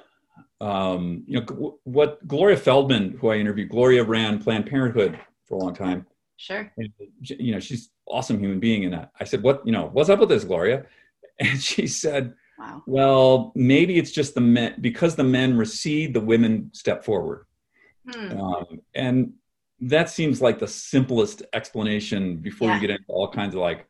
um, 0.59 1.23
you 1.27 1.41
know, 1.41 1.77
what 1.83 2.27
Gloria 2.27 2.57
Feldman, 2.57 3.11
who 3.21 3.29
I 3.29 3.35
interviewed, 3.35 3.69
Gloria 3.69 4.03
ran 4.03 4.41
Planned 4.41 4.65
Parenthood 4.65 5.19
for 5.43 5.59
a 5.59 5.63
long 5.63 5.75
time. 5.75 6.07
Sure. 6.37 6.71
And, 6.77 6.91
you 7.21 7.53
know, 7.53 7.59
she's 7.59 7.89
awesome 8.07 8.39
human 8.39 8.59
being. 8.59 8.85
And 8.85 9.07
I 9.19 9.23
said, 9.23 9.41
what, 9.41 9.65
you 9.65 9.71
know, 9.71 9.89
what's 9.91 10.09
up 10.09 10.19
with 10.19 10.29
this, 10.29 10.43
Gloria? 10.43 10.85
And 11.37 11.61
she 11.61 11.85
said, 11.85 12.33
wow. 12.57 12.81
well, 12.87 13.51
maybe 13.55 13.97
it's 13.97 14.11
just 14.11 14.35
the 14.35 14.39
men, 14.39 14.75
because 14.79 15.17
the 15.17 15.23
men 15.25 15.57
recede, 15.57 16.13
the 16.13 16.21
women 16.21 16.69
step 16.71 17.03
forward. 17.03 17.45
Hmm. 18.09 18.39
Um, 18.39 18.81
and 18.93 19.33
that 19.81 20.09
seems 20.09 20.41
like 20.41 20.59
the 20.59 20.67
simplest 20.67 21.43
explanation 21.51 22.37
before 22.37 22.69
yeah. 22.69 22.75
you 22.75 22.79
get 22.79 22.89
into 22.91 23.03
all 23.09 23.29
kinds 23.29 23.53
of 23.53 23.59
like 23.59 23.85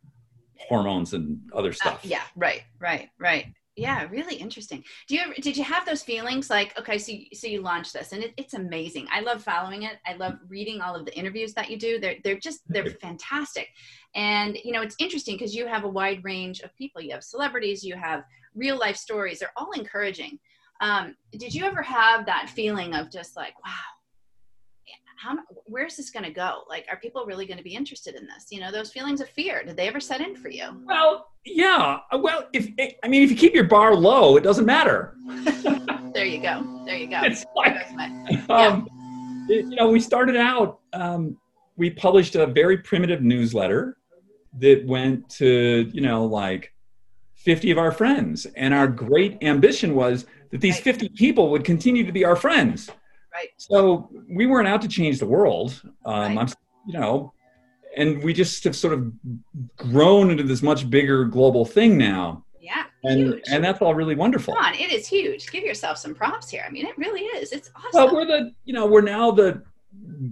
hormones 0.57 1.13
and 1.13 1.39
other 1.53 1.69
uh, 1.69 1.73
stuff. 1.73 1.99
Uh, 2.03 2.07
yeah, 2.07 2.23
right, 2.35 2.63
right, 2.79 3.09
right 3.19 3.53
yeah 3.75 4.07
really 4.09 4.35
interesting. 4.35 4.83
Do 5.07 5.15
you 5.15 5.21
ever, 5.21 5.33
did 5.33 5.57
you 5.57 5.63
have 5.63 5.85
those 5.85 6.03
feelings 6.03 6.49
like 6.49 6.77
okay 6.79 6.97
so 6.97 7.11
you, 7.11 7.25
so 7.33 7.47
you 7.47 7.61
launched 7.61 7.93
this 7.93 8.11
and 8.11 8.23
it, 8.23 8.33
it's 8.37 8.53
amazing. 8.53 9.07
I 9.11 9.21
love 9.21 9.43
following 9.43 9.83
it. 9.83 9.97
I 10.05 10.13
love 10.13 10.35
reading 10.47 10.81
all 10.81 10.95
of 10.95 11.05
the 11.05 11.17
interviews 11.17 11.53
that 11.53 11.69
you 11.69 11.77
do. 11.77 11.99
They're 11.99 12.15
they're 12.23 12.39
just 12.39 12.61
they're 12.67 12.89
fantastic. 12.89 13.69
And 14.15 14.57
you 14.63 14.71
know 14.71 14.81
it's 14.81 14.95
interesting 14.99 15.35
because 15.35 15.55
you 15.55 15.67
have 15.67 15.83
a 15.83 15.89
wide 15.89 16.23
range 16.23 16.61
of 16.61 16.75
people. 16.75 17.01
You 17.01 17.11
have 17.11 17.23
celebrities 17.23 17.83
you 17.83 17.95
have 17.95 18.23
real 18.53 18.77
life 18.77 18.97
stories. 18.97 19.39
They're 19.39 19.51
all 19.55 19.71
encouraging. 19.71 20.39
Um, 20.81 21.15
did 21.31 21.53
you 21.53 21.65
ever 21.65 21.81
have 21.81 22.25
that 22.25 22.49
feeling 22.49 22.93
of 22.95 23.11
just 23.11 23.35
like 23.35 23.53
wow 23.65 23.94
how 25.17 25.37
where's 25.65 25.95
this 25.95 26.09
going 26.09 26.25
to 26.25 26.31
go? 26.31 26.63
Like 26.69 26.85
are 26.89 26.97
people 26.97 27.25
really 27.25 27.45
going 27.45 27.57
to 27.57 27.63
be 27.63 27.75
interested 27.75 28.15
in 28.15 28.25
this? 28.25 28.47
You 28.51 28.59
know 28.59 28.71
those 28.71 28.91
feelings 28.91 29.21
of 29.21 29.29
fear 29.29 29.63
did 29.63 29.77
they 29.77 29.87
ever 29.87 29.99
set 29.99 30.21
in 30.21 30.35
for 30.35 30.49
you? 30.49 30.81
Well 30.85 31.27
yeah 31.47 31.99
well 32.11 32.47
if 32.53 32.69
i 33.03 33.07
mean 33.07 33.21
if 33.21 33.29
you 33.29 33.37
keep 33.37 33.53
your 33.53 33.65
bar 33.65 33.95
low 33.95 34.37
it 34.37 34.41
doesn't 34.41 34.65
matter. 34.65 35.15
There 36.15 36.23
you 36.23 36.41
go 36.41 36.81
there 36.85 36.95
you 36.95 37.07
go. 37.07 37.19
It's 37.23 37.43
like, 37.57 37.75
um, 38.49 38.87
you 39.49 39.75
know 39.75 39.89
we 39.89 39.99
started 39.99 40.37
out 40.37 40.79
um, 40.93 41.37
we 41.75 41.89
published 41.89 42.35
a 42.35 42.47
very 42.47 42.77
primitive 42.77 43.21
newsletter 43.21 43.97
that 44.59 44.85
went 44.87 45.27
to 45.31 45.91
you 45.93 45.99
know 45.99 46.23
like 46.23 46.71
50 47.45 47.69
of 47.71 47.77
our 47.77 47.91
friends. 47.91 48.47
And 48.55 48.73
our 48.73 48.87
great 48.87 49.37
ambition 49.43 49.93
was 49.93 50.25
that 50.51 50.61
these 50.61 50.79
50 50.79 51.09
people 51.09 51.51
would 51.51 51.63
continue 51.63 52.03
to 52.03 52.11
be 52.11 52.25
our 52.25 52.35
friends 52.35 52.89
Right. 53.35 53.49
So 53.57 54.09
we 54.29 54.45
weren't 54.45 54.67
out 54.67 54.81
to 54.83 54.87
change 54.87 55.19
the 55.19 55.25
world. 55.25 55.81
Um, 56.05 56.37
right. 56.37 56.37
I'm, 56.37 56.47
you 56.87 56.97
know, 56.97 57.33
and 57.97 58.23
we 58.23 58.33
just 58.33 58.63
have 58.63 58.77
sort 58.77 58.93
of 58.93 59.11
grown 59.75 60.31
into 60.31 60.43
this 60.43 60.61
much 60.61 60.89
bigger 60.89 61.25
global 61.25 61.65
thing 61.65 61.97
now. 61.97 62.45
Yeah, 62.61 62.85
and 63.03 63.19
huge. 63.19 63.43
and 63.51 63.61
that's 63.61 63.81
all 63.81 63.93
really 63.93 64.15
wonderful. 64.15 64.53
Come 64.53 64.63
on, 64.63 64.73
it 64.73 64.91
is 64.91 65.05
huge. 65.05 65.51
Give 65.51 65.63
yourself 65.63 65.97
some 65.97 66.15
props 66.15 66.49
here. 66.49 66.63
I 66.65 66.71
mean, 66.71 66.85
it 66.85 66.97
really 66.97 67.21
is. 67.21 67.51
It's 67.51 67.69
awesome. 67.75 67.89
Well, 67.93 68.13
we're 68.13 68.25
the, 68.25 68.53
you 68.63 68.73
know, 68.73 68.85
we're 68.85 69.01
now 69.01 69.31
the, 69.31 69.61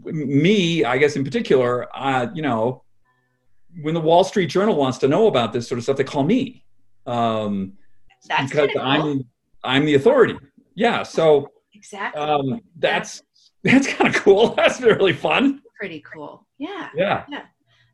me, 0.06 0.86
I 0.86 0.98
guess 0.98 1.18
in 1.18 1.26
particular, 1.26 1.88
uh, 1.94 2.28
you 2.34 2.42
know, 2.42 2.84
when 3.82 3.94
the 3.94 4.02
Wall 4.02 4.24
Street 4.24 4.48
Journal 4.48 4.76
wants 4.76 4.98
to 5.00 5.10
know 5.10 5.28
about 5.28 5.52
this 5.52 5.68
sort 5.68 5.78
of 5.78 5.84
stuff, 5.84 5.98
they 5.98 6.04
call 6.06 6.24
me. 6.24 6.64
Um, 7.06 7.74
that's 8.28 8.50
because. 8.50 8.70
I'm 8.80 9.26
I'm 9.66 9.86
the 9.86 9.96
authority. 9.96 10.38
Yeah. 10.76 11.04
So 11.04 11.53
Exactly. 11.84 12.22
Um, 12.22 12.62
that's 12.78 13.22
that's 13.64 13.88
kind 13.88 14.14
of 14.14 14.22
cool. 14.22 14.50
That's 14.58 14.82
really 14.82 15.14
fun. 15.14 15.62
Pretty 15.78 16.04
cool. 16.12 16.48
Yeah. 16.58 16.90
Yeah. 16.96 17.26
Yeah. 17.30 17.44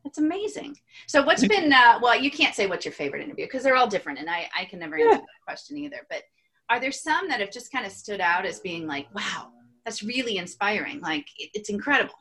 That's 0.04 0.18
amazing. 0.18 0.76
So 1.06 1.22
what's 1.22 1.46
been 1.46 1.72
uh, 1.72 1.98
well, 2.00 2.18
you 2.18 2.30
can't 2.30 2.54
say 2.54 2.66
what's 2.66 2.84
your 2.84 2.92
favorite 2.92 3.22
interview 3.22 3.46
because 3.46 3.62
they're 3.62 3.76
all 3.76 3.88
different 3.88 4.18
and 4.18 4.30
I, 4.30 4.48
I 4.56 4.64
can 4.64 4.78
never 4.78 4.96
answer 4.96 5.10
yeah. 5.10 5.16
that 5.16 5.44
question 5.44 5.76
either. 5.76 6.06
But 6.08 6.22
are 6.68 6.80
there 6.80 6.92
some 6.92 7.28
that 7.28 7.40
have 7.40 7.50
just 7.50 7.72
kind 7.72 7.84
of 7.84 7.92
stood 7.92 8.20
out 8.20 8.46
as 8.46 8.60
being 8.60 8.86
like, 8.86 9.12
wow, 9.14 9.50
that's 9.84 10.02
really 10.02 10.38
inspiring. 10.38 11.00
Like 11.00 11.26
it, 11.36 11.50
it's 11.54 11.68
incredible. 11.68 12.14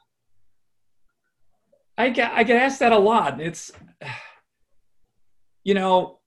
I 1.98 2.10
get 2.10 2.32
I 2.34 2.44
get 2.44 2.62
asked 2.62 2.80
that 2.80 2.92
a 2.92 3.00
lot. 3.00 3.40
It's 3.40 3.72
you 5.64 5.76
know, 5.76 6.20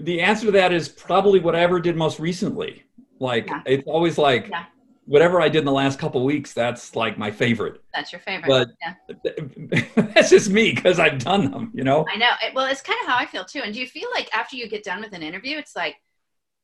the 0.00 0.20
answer 0.20 0.46
to 0.46 0.52
that 0.52 0.72
is 0.72 0.88
probably 0.88 1.38
whatever 1.40 1.80
did 1.80 1.96
most 1.96 2.18
recently. 2.18 2.84
Like 3.18 3.48
yeah. 3.48 3.62
it's 3.66 3.86
always 3.86 4.18
like 4.18 4.48
yeah 4.48 4.64
whatever 5.10 5.40
I 5.40 5.48
did 5.48 5.58
in 5.58 5.64
the 5.64 5.72
last 5.72 5.98
couple 5.98 6.24
weeks, 6.24 6.52
that's 6.52 6.94
like 6.94 7.18
my 7.18 7.32
favorite. 7.32 7.82
That's 7.92 8.12
your 8.12 8.20
favorite. 8.20 8.46
But 8.46 8.68
yeah. 8.80 9.82
that's 10.14 10.30
just 10.30 10.50
me 10.50 10.72
because 10.72 11.00
I've 11.00 11.18
done 11.18 11.50
them, 11.50 11.72
you 11.74 11.82
know? 11.82 12.06
I 12.08 12.16
know. 12.16 12.28
Well, 12.54 12.66
it's 12.66 12.80
kind 12.80 12.96
of 13.02 13.08
how 13.08 13.16
I 13.16 13.26
feel 13.26 13.44
too. 13.44 13.60
And 13.64 13.74
do 13.74 13.80
you 13.80 13.88
feel 13.88 14.08
like 14.14 14.32
after 14.32 14.54
you 14.54 14.68
get 14.68 14.84
done 14.84 15.00
with 15.00 15.12
an 15.12 15.24
interview, 15.24 15.58
it's 15.58 15.74
like, 15.74 15.96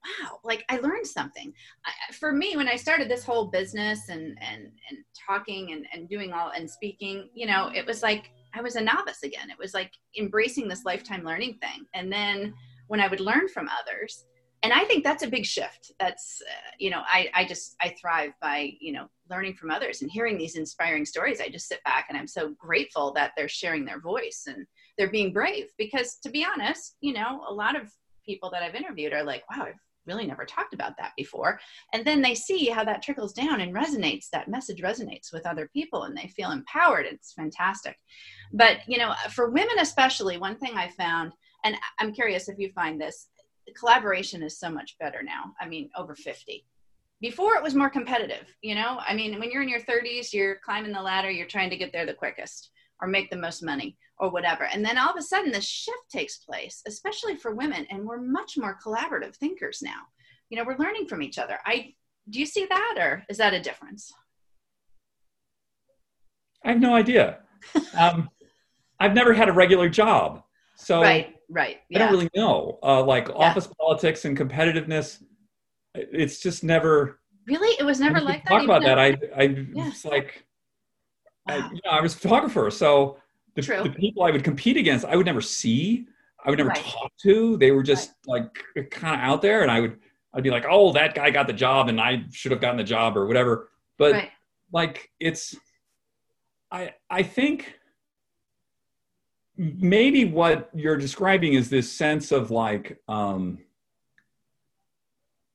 wow, 0.05 0.38
like 0.45 0.65
I 0.69 0.76
learned 0.76 1.09
something. 1.09 1.53
I, 1.85 2.12
for 2.12 2.31
me, 2.33 2.55
when 2.55 2.69
I 2.69 2.76
started 2.76 3.09
this 3.09 3.25
whole 3.25 3.47
business 3.47 4.11
and, 4.11 4.38
and, 4.41 4.71
and 4.91 4.99
talking 5.29 5.73
and, 5.73 5.85
and 5.93 6.09
doing 6.09 6.33
all 6.33 6.50
and 6.50 6.71
speaking, 6.71 7.29
you 7.35 7.49
know, 7.49 7.73
it 7.75 7.85
was 7.85 8.05
like 8.05 8.31
I 8.55 8.62
was 8.62 8.76
a 8.76 8.81
novice 8.81 9.25
again. 9.25 9.50
It 9.50 9.59
was 9.59 9.75
like 9.75 9.91
embracing 10.17 10.69
this 10.69 10.85
lifetime 10.85 11.25
learning 11.25 11.59
thing. 11.61 11.85
And 11.95 12.12
then 12.12 12.55
when 12.87 13.00
I 13.00 13.09
would 13.09 13.19
learn 13.19 13.49
from 13.49 13.69
others, 13.69 14.25
and 14.63 14.73
i 14.73 14.85
think 14.85 15.05
that's 15.05 15.23
a 15.23 15.29
big 15.29 15.45
shift. 15.45 15.93
That's 15.99 16.43
uh, 16.43 16.71
you 16.79 16.91
know 16.91 17.03
I, 17.07 17.29
I 17.35 17.45
just 17.45 17.77
i 17.81 17.95
thrive 18.01 18.33
by 18.41 18.73
you 18.81 18.93
know 18.93 19.09
learning 19.31 19.55
from 19.55 19.71
others 19.71 20.03
and 20.03 20.11
hearing 20.11 20.39
these 20.39 20.57
inspiring 20.57 21.05
stories. 21.05 21.41
I 21.41 21.49
just 21.49 21.69
sit 21.69 21.83
back 21.85 22.07
and 22.09 22.19
i'm 22.19 22.27
so 22.29 22.51
grateful 22.59 23.13
that 23.15 23.33
they're 23.37 23.49
sharing 23.49 23.85
their 23.85 24.01
voice 24.01 24.45
and 24.47 24.67
they're 24.97 25.11
being 25.11 25.33
brave 25.33 25.67
because 25.79 26.17
to 26.23 26.31
be 26.31 26.45
honest 26.45 26.97
you 27.01 27.13
know 27.13 27.45
a 27.49 27.53
lot 27.53 27.77
of 27.77 27.93
people 28.25 28.51
that 28.51 28.63
i've 28.63 28.75
interviewed 28.75 29.13
are 29.13 29.25
like 29.25 29.43
wow 29.51 29.65
i've 29.67 29.81
really 30.07 30.27
never 30.27 30.45
talked 30.45 30.73
about 30.73 30.97
that 30.97 31.13
before. 31.17 31.59
And 31.93 32.05
then 32.05 32.23
they 32.23 32.35
see 32.35 32.67
how 32.67 32.85
that 32.85 33.03
trickles 33.03 33.33
down 33.33 33.61
and 33.61 33.75
resonates 33.75 34.31
that 34.31 34.49
message 34.49 34.81
resonates 34.81 35.33
with 35.33 35.47
other 35.47 35.69
people 35.73 36.05
and 36.05 36.17
they 36.17 36.29
feel 36.29 36.53
empowered. 36.53 37.07
It's 37.07 37.33
fantastic. 37.33 37.97
But 38.53 38.79
you 38.87 38.99
know 38.99 39.13
for 39.31 39.51
women 39.51 39.79
especially 39.81 40.39
one 40.39 40.57
thing 40.57 40.77
i 40.77 40.89
found 40.89 41.33
and 41.65 41.77
i'm 41.99 42.13
curious 42.13 42.49
if 42.49 42.59
you 42.59 42.71
find 42.75 43.01
this 43.01 43.29
collaboration 43.75 44.43
is 44.43 44.59
so 44.59 44.71
much 44.71 44.97
better 44.99 45.23
now. 45.23 45.55
I 45.61 45.67
mean, 45.67 45.91
over 45.97 46.15
50. 46.15 46.65
Before 47.21 47.55
it 47.55 47.63
was 47.63 47.75
more 47.75 47.89
competitive, 47.89 48.55
you 48.63 48.75
know? 48.75 49.01
I 49.07 49.15
mean, 49.15 49.39
when 49.39 49.51
you're 49.51 49.63
in 49.63 49.69
your 49.69 49.81
30s, 49.81 50.33
you're 50.33 50.57
climbing 50.57 50.93
the 50.93 51.03
ladder, 51.03 51.31
you're 51.31 51.47
trying 51.47 51.71
to 51.71 51.77
get 51.77 51.93
there 51.93 52.07
the 52.07 52.15
quickest 52.15 52.71
or 53.01 53.09
make 53.09 53.31
the 53.31 53.37
most 53.37 53.63
money 53.63 53.97
or 54.19 54.31
whatever. 54.31 54.65
And 54.65 54.85
then 54.85 54.99
all 54.99 55.11
of 55.11 55.17
a 55.17 55.23
sudden, 55.23 55.51
this 55.51 55.67
shift 55.67 56.11
takes 56.11 56.39
place, 56.39 56.83
especially 56.87 57.37
for 57.37 57.55
women, 57.55 57.87
and 57.91 58.07
we're 58.07 58.21
much 58.21 58.57
more 58.57 58.79
collaborative 58.85 59.35
thinkers 59.37 59.81
now. 59.83 60.03
You 60.51 60.59
know, 60.59 60.65
we're 60.65 60.79
learning 60.79 61.09
from 61.09 61.23
each 61.23 61.39
other. 61.39 61.59
I 61.65 61.95
do 62.29 62.41
you 62.41 62.47
see 62.47 62.67
that, 62.69 62.97
or 62.99 63.25
is 63.29 63.39
that 63.39 63.55
a 63.55 63.61
difference? 63.61 64.13
I 66.65 66.73
have 66.73 66.81
no 66.81 66.95
idea. 66.95 67.39
um, 67.99 68.31
I've 68.99 69.15
never 69.15 69.33
had 69.33 69.49
a 69.49 69.53
regular 69.53 69.89
job, 69.89 70.43
so 70.77 71.03
right 71.03 71.36
right 71.49 71.79
yeah. 71.88 71.99
i 71.99 72.03
don't 72.03 72.12
really 72.12 72.31
know 72.35 72.79
uh, 72.83 73.03
like 73.03 73.29
yeah. 73.29 73.35
office 73.35 73.69
politics 73.79 74.25
and 74.25 74.37
competitiveness 74.38 75.23
it's 75.95 76.41
just 76.41 76.65
never 76.65 77.21
really 77.47 77.76
it 77.79 77.85
was 77.85 78.00
never 78.00 78.21
like 78.21 78.45
talk 78.45 78.61
that 78.61 78.65
about 78.65 78.83
that 78.83 78.99
i 78.99 79.17
i 79.37 79.43
yeah. 79.43 79.85
was 79.85 80.05
like 80.05 80.45
wow. 81.47 81.55
I, 81.55 81.57
you 81.73 81.81
know, 81.85 81.91
I 81.91 82.00
was 82.00 82.15
a 82.15 82.19
photographer 82.19 82.71
so 82.71 83.19
the, 83.55 83.62
the, 83.62 83.95
people 83.97 84.23
i 84.23 84.31
would 84.31 84.45
compete 84.45 84.76
against 84.76 85.05
i 85.05 85.17
would 85.17 85.26
never 85.26 85.41
see 85.41 86.07
i 86.45 86.50
would 86.50 86.59
never 86.59 86.71
right. 86.71 86.85
talk 86.85 87.12
to 87.23 87.57
they 87.57 87.71
were 87.71 87.83
just 87.83 88.12
right. 88.29 88.45
like 88.75 88.91
kind 88.91 89.15
of 89.15 89.21
out 89.21 89.43
there 89.43 89.62
and 89.62 89.71
i 89.71 89.81
would 89.81 89.99
i'd 90.35 90.43
be 90.43 90.50
like 90.50 90.67
oh 90.69 90.93
that 90.93 91.15
guy 91.15 91.31
got 91.31 91.47
the 91.47 91.53
job 91.53 91.88
and 91.88 92.00
i 92.00 92.23
should 92.31 92.53
have 92.53 92.61
gotten 92.61 92.76
the 92.76 92.85
job 92.85 93.17
or 93.17 93.26
whatever 93.26 93.71
but 93.97 94.12
right. 94.12 94.31
like 94.73 95.11
it's 95.21 95.57
i 96.71 96.93
i 97.09 97.23
think 97.23 97.75
maybe 99.57 100.25
what 100.25 100.71
you're 100.75 100.97
describing 100.97 101.55
is 101.55 101.71
this 101.71 101.91
sense 101.93 102.33
of 102.33 102.51
like 102.51 103.01
um, 103.09 103.59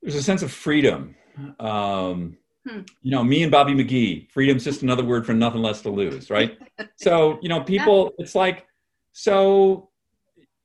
there's 0.02 0.16
a 0.16 0.24
sense 0.24 0.42
of 0.42 0.52
freedom. 0.52 1.16
Um, 1.60 2.38
hmm. 2.68 2.82
you 3.02 3.12
know 3.12 3.24
me 3.24 3.42
and 3.42 3.52
bobby 3.52 3.74
mcgee 3.74 4.30
freedom's 4.30 4.66
just 4.66 4.84
another 4.84 5.04
word 5.04 5.26
for 5.26 5.34
nothing 5.34 5.62
less 5.62 5.82
to 5.82 5.90
lose 5.90 6.30
right? 6.30 6.58
So 6.96 7.40
you 7.42 7.50
know 7.50 7.62
people 7.62 8.12
it's 8.18 8.36
like 8.36 8.66
so 9.14 9.90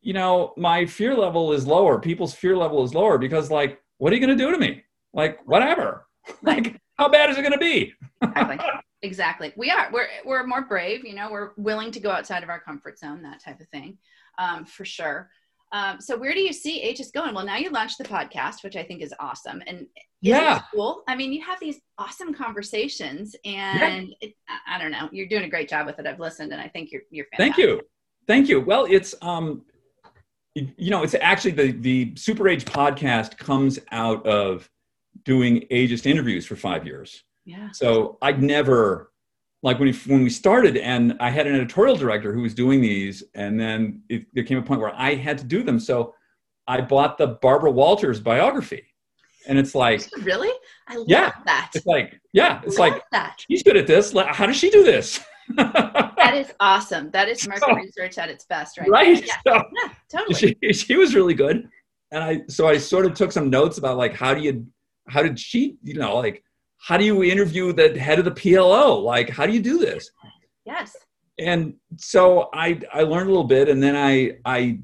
you 0.02 0.12
know 0.12 0.52
my 0.56 0.86
fear 0.86 1.14
level 1.14 1.52
is 1.52 1.66
lower 1.66 2.00
people's 2.00 2.34
fear 2.34 2.56
level 2.56 2.82
is 2.84 2.94
lower 2.94 3.18
because 3.18 3.50
like 3.50 3.80
what 3.98 4.12
are 4.12 4.16
you 4.16 4.26
going 4.26 4.36
to 4.36 4.44
do 4.44 4.50
to 4.50 4.58
me? 4.58 4.84
Like 5.12 5.46
whatever. 5.46 6.06
Like 6.42 6.80
how 6.98 7.08
bad 7.08 7.30
is 7.30 7.38
it 7.38 7.42
going 7.42 7.52
to 7.52 7.58
be? 7.58 7.94
Exactly. 8.20 8.58
Exactly. 9.02 9.52
We 9.56 9.70
are. 9.70 9.90
We're 9.92 10.08
we're 10.24 10.46
more 10.46 10.62
brave. 10.62 11.04
You 11.04 11.14
know, 11.14 11.30
we're 11.30 11.50
willing 11.56 11.90
to 11.92 12.00
go 12.00 12.10
outside 12.10 12.42
of 12.42 12.48
our 12.48 12.60
comfort 12.60 12.98
zone, 12.98 13.22
that 13.22 13.42
type 13.42 13.60
of 13.60 13.68
thing, 13.68 13.98
um, 14.38 14.64
for 14.64 14.84
sure. 14.84 15.30
Um, 15.72 16.00
so 16.00 16.16
where 16.16 16.32
do 16.32 16.40
you 16.40 16.52
see 16.52 16.82
Ageist 16.84 17.12
going? 17.12 17.34
Well, 17.34 17.44
now 17.44 17.56
you 17.56 17.70
launched 17.70 17.98
the 17.98 18.04
podcast, 18.04 18.62
which 18.62 18.76
I 18.76 18.82
think 18.82 19.02
is 19.02 19.12
awesome, 19.18 19.62
and 19.66 19.86
yeah, 20.20 20.62
cool. 20.72 21.02
I 21.08 21.16
mean, 21.16 21.32
you 21.32 21.44
have 21.44 21.60
these 21.60 21.80
awesome 21.98 22.32
conversations, 22.32 23.34
and 23.44 24.08
yeah. 24.08 24.28
it, 24.28 24.34
I 24.66 24.78
don't 24.78 24.92
know, 24.92 25.08
you're 25.12 25.28
doing 25.28 25.44
a 25.44 25.48
great 25.48 25.68
job 25.68 25.86
with 25.86 25.98
it. 25.98 26.06
I've 26.06 26.20
listened, 26.20 26.52
and 26.52 26.60
I 26.60 26.68
think 26.68 26.92
you're 26.92 27.02
you're 27.10 27.26
fantastic. 27.36 27.56
Thank 27.56 27.68
you, 27.68 27.80
thank 28.26 28.48
you. 28.48 28.60
Well, 28.60 28.86
it's 28.88 29.14
um, 29.20 29.62
you 30.54 30.90
know, 30.90 31.02
it's 31.02 31.14
actually 31.20 31.50
the 31.50 31.72
the 31.72 32.12
Super 32.16 32.48
Age 32.48 32.64
podcast 32.64 33.36
comes 33.36 33.78
out 33.92 34.24
of 34.24 34.70
doing 35.24 35.66
ageist 35.70 36.06
interviews 36.06 36.46
for 36.46 36.56
five 36.56 36.86
years. 36.86 37.22
Yeah. 37.46 37.70
So 37.72 38.18
I'd 38.20 38.42
never 38.42 39.12
like 39.62 39.78
when 39.78 39.88
we, 39.88 39.94
when 40.12 40.22
we 40.22 40.30
started 40.30 40.76
and 40.76 41.16
I 41.18 41.30
had 41.30 41.46
an 41.46 41.54
editorial 41.54 41.96
director 41.96 42.32
who 42.32 42.42
was 42.42 42.54
doing 42.54 42.80
these 42.80 43.24
and 43.34 43.58
then 43.58 44.02
it, 44.08 44.26
there 44.34 44.44
came 44.44 44.58
a 44.58 44.62
point 44.62 44.80
where 44.80 44.94
I 44.94 45.14
had 45.14 45.38
to 45.38 45.44
do 45.44 45.62
them. 45.62 45.80
So 45.80 46.14
I 46.66 46.80
bought 46.80 47.16
the 47.16 47.38
Barbara 47.40 47.70
Walters 47.70 48.20
biography. 48.20 48.84
And 49.48 49.58
it's 49.58 49.74
like 49.76 50.02
really? 50.22 50.52
I 50.88 50.96
love 50.96 51.06
yeah, 51.08 51.32
that. 51.46 51.70
It's 51.74 51.86
like, 51.86 52.20
yeah, 52.32 52.60
it's 52.64 52.78
like 52.78 53.00
that. 53.12 53.44
she's 53.48 53.62
good 53.62 53.76
at 53.76 53.86
this. 53.86 54.12
How 54.12 54.44
does 54.44 54.56
she 54.56 54.70
do 54.70 54.82
this? 54.82 55.20
that 55.56 56.32
is 56.34 56.52
awesome. 56.58 57.10
That 57.12 57.28
is 57.28 57.46
market 57.48 57.64
so, 57.64 57.74
research 57.74 58.18
at 58.18 58.28
its 58.28 58.44
best, 58.46 58.78
right? 58.78 58.88
Right. 58.90 59.24
Yeah. 59.24 59.34
So 59.46 59.54
yeah, 59.54 59.92
totally. 60.10 60.34
She, 60.34 60.72
she 60.72 60.96
was 60.96 61.14
really 61.14 61.34
good. 61.34 61.68
And 62.10 62.24
I 62.24 62.40
so 62.48 62.66
I 62.68 62.78
sort 62.78 63.06
of 63.06 63.14
took 63.14 63.30
some 63.30 63.50
notes 63.50 63.78
about 63.78 63.96
like 63.96 64.14
how 64.14 64.34
do 64.34 64.42
you 64.42 64.66
how 65.08 65.22
did 65.22 65.38
she, 65.38 65.76
you 65.82 65.94
know, 65.94 66.16
like 66.16 66.42
how 66.78 66.96
do 66.96 67.04
you 67.04 67.22
interview 67.24 67.72
the 67.72 67.98
head 67.98 68.18
of 68.18 68.24
the 68.24 68.30
PLO? 68.30 69.02
Like, 69.02 69.30
how 69.30 69.46
do 69.46 69.52
you 69.52 69.60
do 69.60 69.78
this? 69.78 70.10
Yes. 70.64 70.96
And 71.38 71.74
so 71.96 72.48
I 72.52 72.80
I 72.92 73.02
learned 73.02 73.28
a 73.28 73.30
little 73.30 73.44
bit, 73.44 73.68
and 73.68 73.82
then 73.82 73.96
I 73.96 74.38
I 74.44 74.80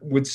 would. 0.00 0.26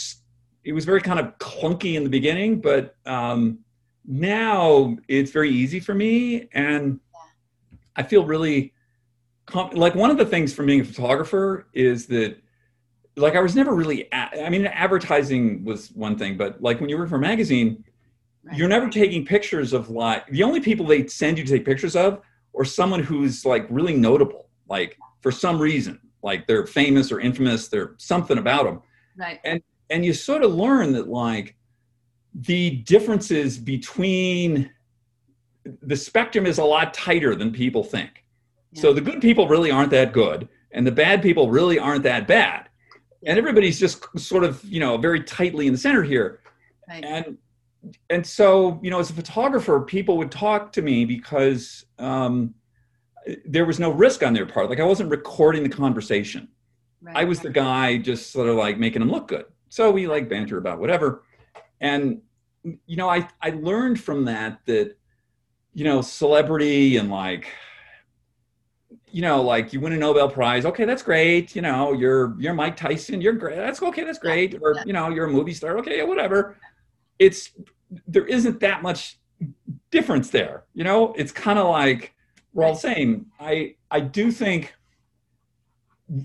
It 0.63 0.73
was 0.73 0.85
very 0.85 1.01
kind 1.01 1.19
of 1.19 1.37
clunky 1.39 1.95
in 1.95 2.03
the 2.03 2.09
beginning, 2.09 2.61
but 2.61 2.95
um, 3.05 3.59
now 4.05 4.95
it's 5.07 5.31
very 5.31 5.49
easy 5.49 5.79
for 5.79 5.93
me, 5.93 6.47
and 6.53 6.99
I 7.95 8.03
feel 8.03 8.25
really 8.25 8.73
like 9.73 9.93
one 9.93 10.09
of 10.09 10.17
the 10.17 10.25
things 10.25 10.53
from 10.53 10.67
being 10.67 10.81
a 10.81 10.85
photographer 10.85 11.67
is 11.73 12.07
that 12.07 12.37
like 13.15 13.35
I 13.35 13.41
was 13.41 13.55
never 13.55 13.75
really. 13.75 14.11
I 14.13 14.49
mean, 14.49 14.65
advertising 14.65 15.63
was 15.63 15.91
one 15.91 16.17
thing, 16.17 16.37
but 16.37 16.61
like 16.61 16.79
when 16.79 16.89
you 16.89 16.97
work 16.97 17.09
for 17.09 17.17
a 17.17 17.19
magazine 17.19 17.83
Right. 18.43 18.57
You're 18.57 18.67
never 18.67 18.89
taking 18.89 19.25
pictures 19.25 19.71
of 19.73 19.89
like 19.89 20.27
the 20.27 20.43
only 20.43 20.59
people 20.59 20.85
they 20.85 21.07
send 21.07 21.37
you 21.37 21.45
to 21.45 21.51
take 21.51 21.65
pictures 21.65 21.95
of 21.95 22.21
or 22.51 22.65
someone 22.65 23.01
who's 23.01 23.45
like 23.45 23.65
really 23.69 23.95
notable, 23.95 24.49
like 24.69 24.97
for 25.21 25.31
some 25.31 25.59
reason, 25.59 25.99
like 26.23 26.45
they're 26.45 26.67
famous 26.67 27.11
or 27.11 27.19
infamous, 27.19 27.69
there's 27.69 28.03
something 28.03 28.37
about 28.37 28.65
them. 28.65 28.81
Right. 29.17 29.39
And 29.43 29.61
and 29.89 30.03
you 30.03 30.13
sort 30.13 30.43
of 30.43 30.53
learn 30.53 30.91
that 30.93 31.07
like 31.07 31.55
the 32.33 32.71
differences 32.71 33.57
between 33.57 34.71
the 35.81 35.95
spectrum 35.95 36.45
is 36.45 36.57
a 36.57 36.63
lot 36.63 36.93
tighter 36.93 37.35
than 37.35 37.51
people 37.51 37.83
think. 37.83 38.25
Yeah. 38.71 38.81
So 38.81 38.93
the 38.93 39.01
good 39.01 39.21
people 39.21 39.47
really 39.47 39.71
aren't 39.71 39.91
that 39.91 40.11
good, 40.13 40.49
and 40.71 40.85
the 40.85 40.91
bad 40.91 41.21
people 41.21 41.49
really 41.49 41.79
aren't 41.79 42.03
that 42.03 42.27
bad. 42.27 42.69
And 43.25 43.37
everybody's 43.37 43.79
just 43.79 44.05
sort 44.19 44.43
of, 44.43 44.61
you 44.65 44.81
know, 44.81 44.97
very 44.97 45.23
tightly 45.23 45.67
in 45.67 45.73
the 45.73 45.79
center 45.79 46.03
here. 46.03 46.41
Right. 46.89 47.05
And 47.05 47.37
and 48.09 48.25
so 48.25 48.79
you 48.81 48.89
know 48.89 48.99
as 48.99 49.09
a 49.09 49.13
photographer 49.13 49.79
people 49.81 50.17
would 50.17 50.31
talk 50.31 50.71
to 50.71 50.81
me 50.81 51.05
because 51.05 51.85
um, 51.99 52.53
there 53.45 53.65
was 53.65 53.79
no 53.79 53.91
risk 53.91 54.23
on 54.23 54.33
their 54.33 54.45
part. 54.45 54.69
Like 54.69 54.79
i 54.79 54.83
wasn't 54.83 55.09
recording 55.09 55.63
the 55.63 55.69
conversation. 55.69 56.47
Right. 57.01 57.17
i 57.17 57.23
was 57.25 57.41
the 57.41 57.49
guy 57.49 57.97
just 57.97 58.31
sort 58.31 58.47
of 58.47 58.55
like 58.55 58.77
making 58.77 58.99
them 59.01 59.11
look 59.11 59.27
good. 59.27 59.45
So 59.69 59.91
we 59.91 60.07
like 60.07 60.29
banter 60.29 60.57
about 60.57 60.79
whatever. 60.79 61.23
And 61.81 62.21
you 62.85 62.95
know 62.95 63.09
i 63.09 63.27
i 63.41 63.49
learned 63.49 63.99
from 63.99 64.25
that 64.25 64.59
that 64.65 64.95
you 65.73 65.83
know 65.83 66.01
celebrity 66.01 66.97
and 66.97 67.09
like 67.11 67.47
you 69.11 69.21
know 69.21 69.41
like 69.41 69.73
you 69.73 69.79
win 69.79 69.93
a 69.93 69.97
nobel 69.97 70.29
prize 70.29 70.65
okay 70.65 70.85
that's 70.85 71.03
great 71.03 71.55
you 71.55 71.61
know 71.61 71.93
you're 71.93 72.35
you're 72.39 72.53
mike 72.53 72.75
tyson 72.75 73.21
you're 73.21 73.33
great 73.33 73.57
that's 73.57 73.81
okay 73.81 74.03
that's 74.03 74.19
great 74.19 74.57
or 74.61 74.75
you 74.85 74.93
know 74.93 75.09
you're 75.09 75.25
a 75.25 75.31
movie 75.31 75.53
star 75.53 75.77
okay 75.77 76.03
whatever. 76.03 76.57
It's 77.19 77.51
there 78.07 78.25
isn't 78.25 78.59
that 78.61 78.81
much 78.81 79.19
difference 79.91 80.29
there. 80.29 80.63
You 80.73 80.83
know, 80.83 81.13
it's 81.13 81.31
kind 81.31 81.59
of 81.59 81.67
like 81.67 82.13
we're 82.53 82.65
all 82.65 82.73
the 82.73 82.79
same. 82.79 83.27
I 83.39 83.75
I 83.89 83.99
do 83.99 84.31
think 84.31 84.73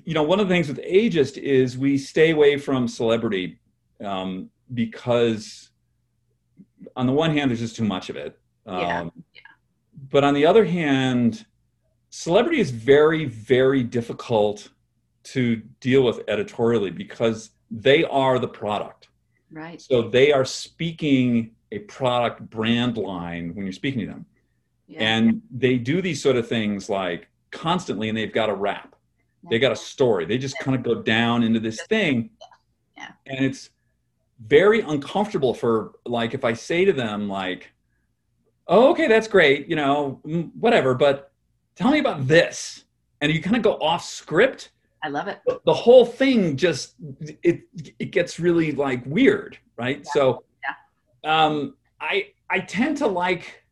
you 0.05 0.15
know 0.15 0.23
one 0.23 0.41
of 0.41 0.49
the 0.49 0.55
things 0.55 0.69
with 0.69 0.79
ageist 0.79 1.39
is 1.39 1.79
we 1.79 1.97
stay 1.99 2.31
away 2.31 2.59
from 2.59 2.89
celebrity 2.89 3.59
um, 4.05 4.51
because 4.75 5.71
on 6.97 7.07
the 7.07 7.13
one 7.13 7.37
hand 7.37 7.51
there's 7.51 7.61
just 7.61 7.77
too 7.77 7.85
much 7.85 8.11
of 8.11 8.17
it. 8.17 8.39
Um, 8.67 8.81
yeah. 8.81 9.03
yeah. 9.35 9.41
But 10.11 10.25
on 10.25 10.35
the 10.35 10.47
other 10.47 10.65
hand, 10.65 11.47
celebrity 12.11 12.61
is 12.61 12.71
very 12.71 13.25
very 13.25 13.83
difficult 13.83 14.71
to 15.25 15.57
deal 15.81 16.03
with 16.03 16.21
editorially 16.29 16.91
because 16.91 17.51
they 17.71 18.05
are 18.05 18.39
the 18.39 18.49
product. 18.49 19.09
Right. 19.51 19.81
So 19.81 20.09
they 20.09 20.33
are 20.33 20.45
speaking 20.45 21.53
a 21.73 21.81
product 21.81 22.49
brand 22.49 22.97
line 22.97 23.55
when 23.55 23.65
you're 23.65 23.73
speaking 23.73 24.01
to 24.01 24.07
them. 24.07 24.27
Yeah. 24.87 25.01
And 25.01 25.43
they 25.51 25.77
do 25.77 26.01
these 26.01 26.23
sort 26.23 26.37
of 26.37 26.49
things 26.49 26.89
like 26.89 27.29
constantly, 27.51 28.09
and 28.09 28.17
they've 28.17 28.33
got 28.33 28.49
a 28.49 28.55
rap. 28.55 28.95
Yeah. 29.43 29.51
They 29.51 29.59
got 29.59 29.73
a 29.73 29.77
story. 29.77 30.25
They 30.25 30.39
just 30.39 30.57
yeah. 30.59 30.65
kind 30.65 30.77
of 30.77 30.83
go 30.83 31.03
down 31.03 31.43
into 31.43 31.61
this 31.61 31.81
thing. 31.89 32.31
Yeah. 32.97 33.09
And 33.27 33.45
it's 33.45 33.71
very 34.47 34.81
uncomfortable 34.81 35.53
for 35.53 35.93
like 36.07 36.35
if 36.35 36.45
I 36.45 36.55
say 36.55 36.85
to 36.85 36.93
them 36.93 37.29
like, 37.29 37.73
"Oh, 38.67 38.91
okay, 38.91 39.09
that's 39.09 39.29
great, 39.29 39.69
you 39.69 39.77
know, 39.77 40.21
mm, 40.27 40.51
whatever, 40.55 40.95
but 40.95 41.33
tell 41.77 41.91
me 41.91 41.99
about 41.99 42.27
this." 42.27 42.85
And 43.21 43.33
you 43.33 43.43
kind 43.43 43.57
of 43.57 43.63
go 43.63 43.75
off 43.75 44.05
script. 44.05 44.71
I 45.03 45.09
love 45.09 45.29
it. 45.29 45.41
The 45.65 45.75
whole 45.75 46.07
thing 46.07 46.57
just 46.57 46.95
it 47.43 47.63
it 47.99 48.11
gets 48.11 48.41
really 48.41 48.73
like 48.73 49.05
weird, 49.07 49.59
right? 49.77 50.07
So 50.07 50.45
um, 51.29 51.75
I 52.01 52.29
I 52.51 52.61
tend 52.61 52.97
to 52.99 53.07
like, 53.07 53.63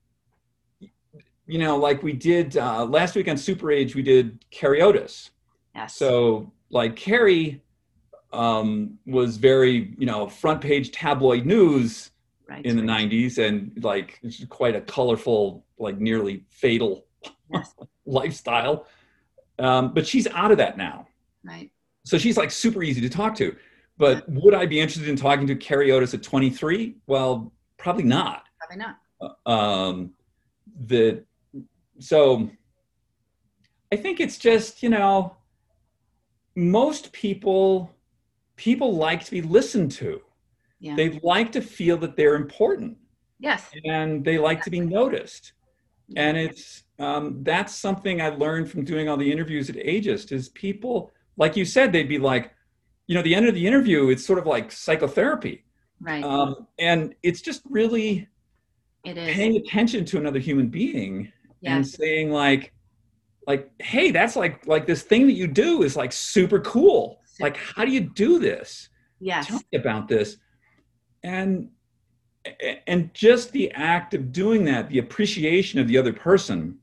you 1.47 1.59
know, 1.59 1.77
like 1.77 2.03
we 2.03 2.13
did 2.13 2.57
uh, 2.57 2.85
last 2.85 3.17
week 3.17 3.29
on 3.29 3.37
Super 3.37 3.71
Age, 3.71 3.95
we 3.95 4.03
did 4.03 4.45
Carrie 4.51 4.83
Otis. 4.83 5.31
Yes. 5.75 5.97
So 5.97 6.53
like 6.71 6.97
Carrie 6.97 7.63
um, 8.33 8.99
was 9.07 9.39
very, 9.39 9.95
you 9.99 10.07
know, 10.07 10.29
front 10.29 10.61
page 10.61 10.93
tabloid 10.93 11.47
news 11.47 12.11
right, 12.49 12.65
in 12.65 12.77
the 12.77 12.83
right. 12.83 13.11
90s 13.11 13.39
and 13.39 13.73
like 13.83 14.21
quite 14.49 14.77
a 14.77 14.81
colorful, 14.83 15.65
like 15.79 15.99
nearly 15.99 16.45
fatal 16.51 17.07
yes. 17.51 17.75
lifestyle. 18.07 18.87
Um, 19.59 19.95
but 19.95 20.07
she's 20.07 20.27
out 20.29 20.51
of 20.51 20.59
that 20.59 20.77
now. 20.77 21.09
Right. 21.43 21.71
So 22.05 22.19
she's 22.19 22.37
like 22.37 22.51
super 22.51 22.83
easy 22.83 23.01
to 23.01 23.09
talk 23.09 23.35
to. 23.37 23.57
But 23.99 24.29
would 24.29 24.55
I 24.55 24.67
be 24.67 24.81
interested 24.81 25.09
in 25.09 25.17
talking 25.17 25.47
to 25.47 25.55
Carrie 25.55 25.91
Otis 25.91 26.13
at 26.15 26.23
23? 26.23 26.97
Well, 27.07 27.53
probably 27.79 28.05
not. 28.05 28.45
Probably 28.59 28.77
not. 28.77 28.99
Uh, 29.21 29.51
um, 29.51 30.11
the 30.87 31.25
so 31.99 32.51
I 33.91 33.97
think 33.97 34.21
it's 34.21 34.37
just 34.37 34.83
you 34.83 34.91
know 34.91 35.37
most 36.55 37.13
people 37.13 37.91
people 38.57 38.97
like 38.97 39.25
to 39.25 39.31
be 39.31 39.43
listened 39.43 39.93
to. 39.93 40.21
Yeah. 40.81 40.97
They 40.97 41.21
like 41.23 41.53
to 41.53 41.63
feel 41.63 41.97
that 41.99 42.17
they're 42.17 42.35
important. 42.35 42.99
Yes. 43.39 43.71
And 43.85 44.25
they 44.25 44.39
like 44.39 44.63
to 44.65 44.71
be 44.71 44.81
noticed. 44.81 45.53
And 46.17 46.37
it's 46.37 46.85
um, 46.99 47.43
that's 47.43 47.75
something 47.75 48.21
I 48.21 48.29
learned 48.29 48.71
from 48.71 48.85
doing 48.85 49.09
all 49.09 49.17
the 49.17 49.31
interviews 49.31 49.69
at 49.71 49.77
Ageist 49.77 50.33
is 50.33 50.49
people 50.51 51.13
like 51.37 51.57
you 51.57 51.65
said 51.65 51.93
they'd 51.93 52.09
be 52.09 52.19
like, 52.19 52.53
you 53.07 53.15
know, 53.15 53.23
the 53.23 53.35
end 53.35 53.47
of 53.47 53.55
the 53.55 53.67
interview, 53.67 54.09
it's 54.09 54.25
sort 54.25 54.39
of 54.39 54.47
like 54.47 54.73
psychotherapy. 54.73 55.65
Right. 56.01 56.25
Um, 56.25 56.67
and 56.79 57.15
it's 57.23 57.41
just 57.41 57.63
really 57.69 58.29
it 59.05 59.17
is. 59.17 59.35
paying 59.35 59.57
attention 59.57 60.05
to 60.07 60.19
another 60.19 60.39
human 60.39 60.69
being 60.69 61.33
yes. 61.61 61.73
and 61.73 61.87
saying 61.87 62.31
like, 62.31 62.73
like, 63.47 63.71
hey, 63.79 64.11
that's 64.11 64.35
like 64.35 64.67
like 64.67 64.87
this 64.87 65.03
thing 65.03 65.27
that 65.27 65.35
you 65.35 65.47
do 65.47 65.83
is 65.83 65.97
like 65.97 66.13
super 66.13 66.61
cool. 66.61 67.21
Super 67.27 67.45
like, 67.45 67.57
how 67.57 67.85
do 67.85 67.93
you 67.93 68.01
do 68.01 68.39
this? 68.39 68.89
Yes. 69.21 69.47
Tell 69.47 69.61
me 69.73 69.79
about 69.79 70.09
this. 70.09 70.39
And 71.23 71.71
and 72.87 73.13
just 73.15 73.53
the 73.53 73.71
act 73.73 74.15
of 74.15 74.33
doing 74.33 74.65
that, 74.65 74.89
the 74.89 74.99
appreciation 74.99 75.81
of 75.81 75.89
the 75.89 75.97
other 75.99 76.13
person. 76.13 76.79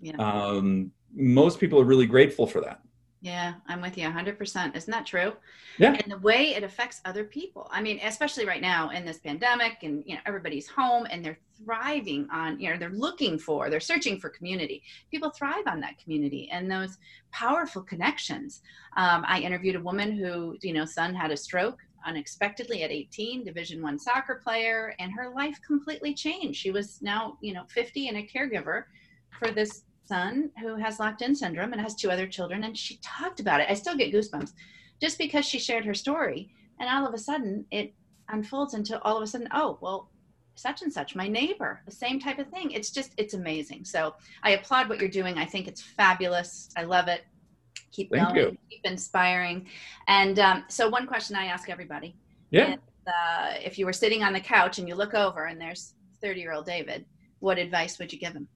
Yeah. 0.00 0.16
Um, 0.16 0.92
most 1.14 1.58
people 1.58 1.80
are 1.80 1.84
really 1.84 2.06
grateful 2.06 2.46
for 2.46 2.60
that. 2.60 2.80
Yeah, 3.26 3.54
I'm 3.66 3.80
with 3.80 3.98
you 3.98 4.08
100%. 4.08 4.76
Isn't 4.76 4.90
that 4.92 5.04
true? 5.04 5.32
Yeah. 5.78 5.96
And 6.00 6.12
the 6.12 6.18
way 6.18 6.54
it 6.54 6.62
affects 6.62 7.00
other 7.04 7.24
people. 7.24 7.66
I 7.72 7.82
mean, 7.82 7.98
especially 8.04 8.46
right 8.46 8.62
now 8.62 8.90
in 8.90 9.04
this 9.04 9.18
pandemic 9.18 9.78
and 9.82 10.04
you 10.06 10.14
know 10.14 10.20
everybody's 10.26 10.68
home 10.68 11.08
and 11.10 11.24
they're 11.24 11.40
thriving 11.64 12.28
on, 12.30 12.60
you 12.60 12.70
know, 12.70 12.78
they're 12.78 12.90
looking 12.90 13.36
for, 13.36 13.68
they're 13.68 13.80
searching 13.80 14.20
for 14.20 14.28
community. 14.28 14.80
People 15.10 15.30
thrive 15.30 15.66
on 15.66 15.80
that 15.80 15.98
community 15.98 16.48
and 16.52 16.70
those 16.70 16.98
powerful 17.32 17.82
connections. 17.82 18.62
Um, 18.96 19.24
I 19.26 19.40
interviewed 19.40 19.74
a 19.74 19.80
woman 19.80 20.12
who, 20.12 20.56
you 20.62 20.72
know, 20.72 20.84
son 20.84 21.12
had 21.12 21.32
a 21.32 21.36
stroke 21.36 21.80
unexpectedly 22.06 22.84
at 22.84 22.92
18 22.92 23.42
division 23.44 23.82
one 23.82 23.98
soccer 23.98 24.36
player 24.36 24.94
and 25.00 25.10
her 25.10 25.30
life 25.30 25.58
completely 25.66 26.14
changed 26.14 26.56
she 26.56 26.70
was 26.70 27.02
now 27.02 27.36
you 27.40 27.52
know 27.52 27.64
50 27.68 28.06
and 28.06 28.18
a 28.18 28.22
caregiver 28.22 28.84
for 29.36 29.50
this 29.50 29.82
son 30.06 30.50
who 30.60 30.76
has 30.76 30.98
locked 31.00 31.22
in 31.22 31.34
syndrome 31.34 31.72
and 31.72 31.80
has 31.80 31.94
two 31.94 32.10
other 32.10 32.26
children 32.26 32.64
and 32.64 32.76
she 32.76 32.98
talked 33.02 33.40
about 33.40 33.60
it 33.60 33.66
i 33.70 33.74
still 33.74 33.96
get 33.96 34.12
goosebumps 34.12 34.52
just 35.00 35.18
because 35.18 35.44
she 35.44 35.58
shared 35.58 35.84
her 35.84 35.94
story 35.94 36.50
and 36.80 36.88
all 36.88 37.06
of 37.06 37.14
a 37.14 37.18
sudden 37.18 37.64
it 37.70 37.92
unfolds 38.30 38.74
into 38.74 39.00
all 39.02 39.16
of 39.16 39.22
a 39.22 39.26
sudden 39.26 39.48
oh 39.52 39.78
well 39.80 40.10
such 40.56 40.82
and 40.82 40.92
such, 40.92 41.14
my 41.14 41.28
neighbor, 41.28 41.80
the 41.84 41.92
same 41.92 42.18
type 42.18 42.38
of 42.38 42.48
thing. 42.48 42.70
It's 42.70 42.90
just, 42.90 43.12
it's 43.18 43.34
amazing. 43.34 43.84
So 43.84 44.14
I 44.42 44.50
applaud 44.52 44.88
what 44.88 44.98
you're 44.98 45.08
doing. 45.08 45.38
I 45.38 45.44
think 45.44 45.68
it's 45.68 45.82
fabulous. 45.82 46.70
I 46.76 46.84
love 46.84 47.08
it. 47.08 47.22
Keep 47.92 48.10
Thank 48.10 48.28
going, 48.34 48.36
you. 48.36 48.58
keep 48.70 48.80
inspiring. 48.84 49.68
And 50.08 50.38
um, 50.38 50.64
so, 50.68 50.88
one 50.88 51.06
question 51.06 51.36
I 51.36 51.46
ask 51.46 51.70
everybody 51.70 52.16
Yeah. 52.50 52.74
is, 52.74 52.78
uh, 53.06 53.54
if 53.62 53.78
you 53.78 53.86
were 53.86 53.92
sitting 53.92 54.22
on 54.22 54.32
the 54.32 54.40
couch 54.40 54.78
and 54.78 54.88
you 54.88 54.94
look 54.94 55.14
over 55.14 55.44
and 55.44 55.60
there's 55.60 55.94
30 56.22 56.40
year 56.40 56.52
old 56.52 56.66
David, 56.66 57.04
what 57.38 57.58
advice 57.58 57.98
would 57.98 58.12
you 58.12 58.18
give 58.18 58.32
him? 58.32 58.48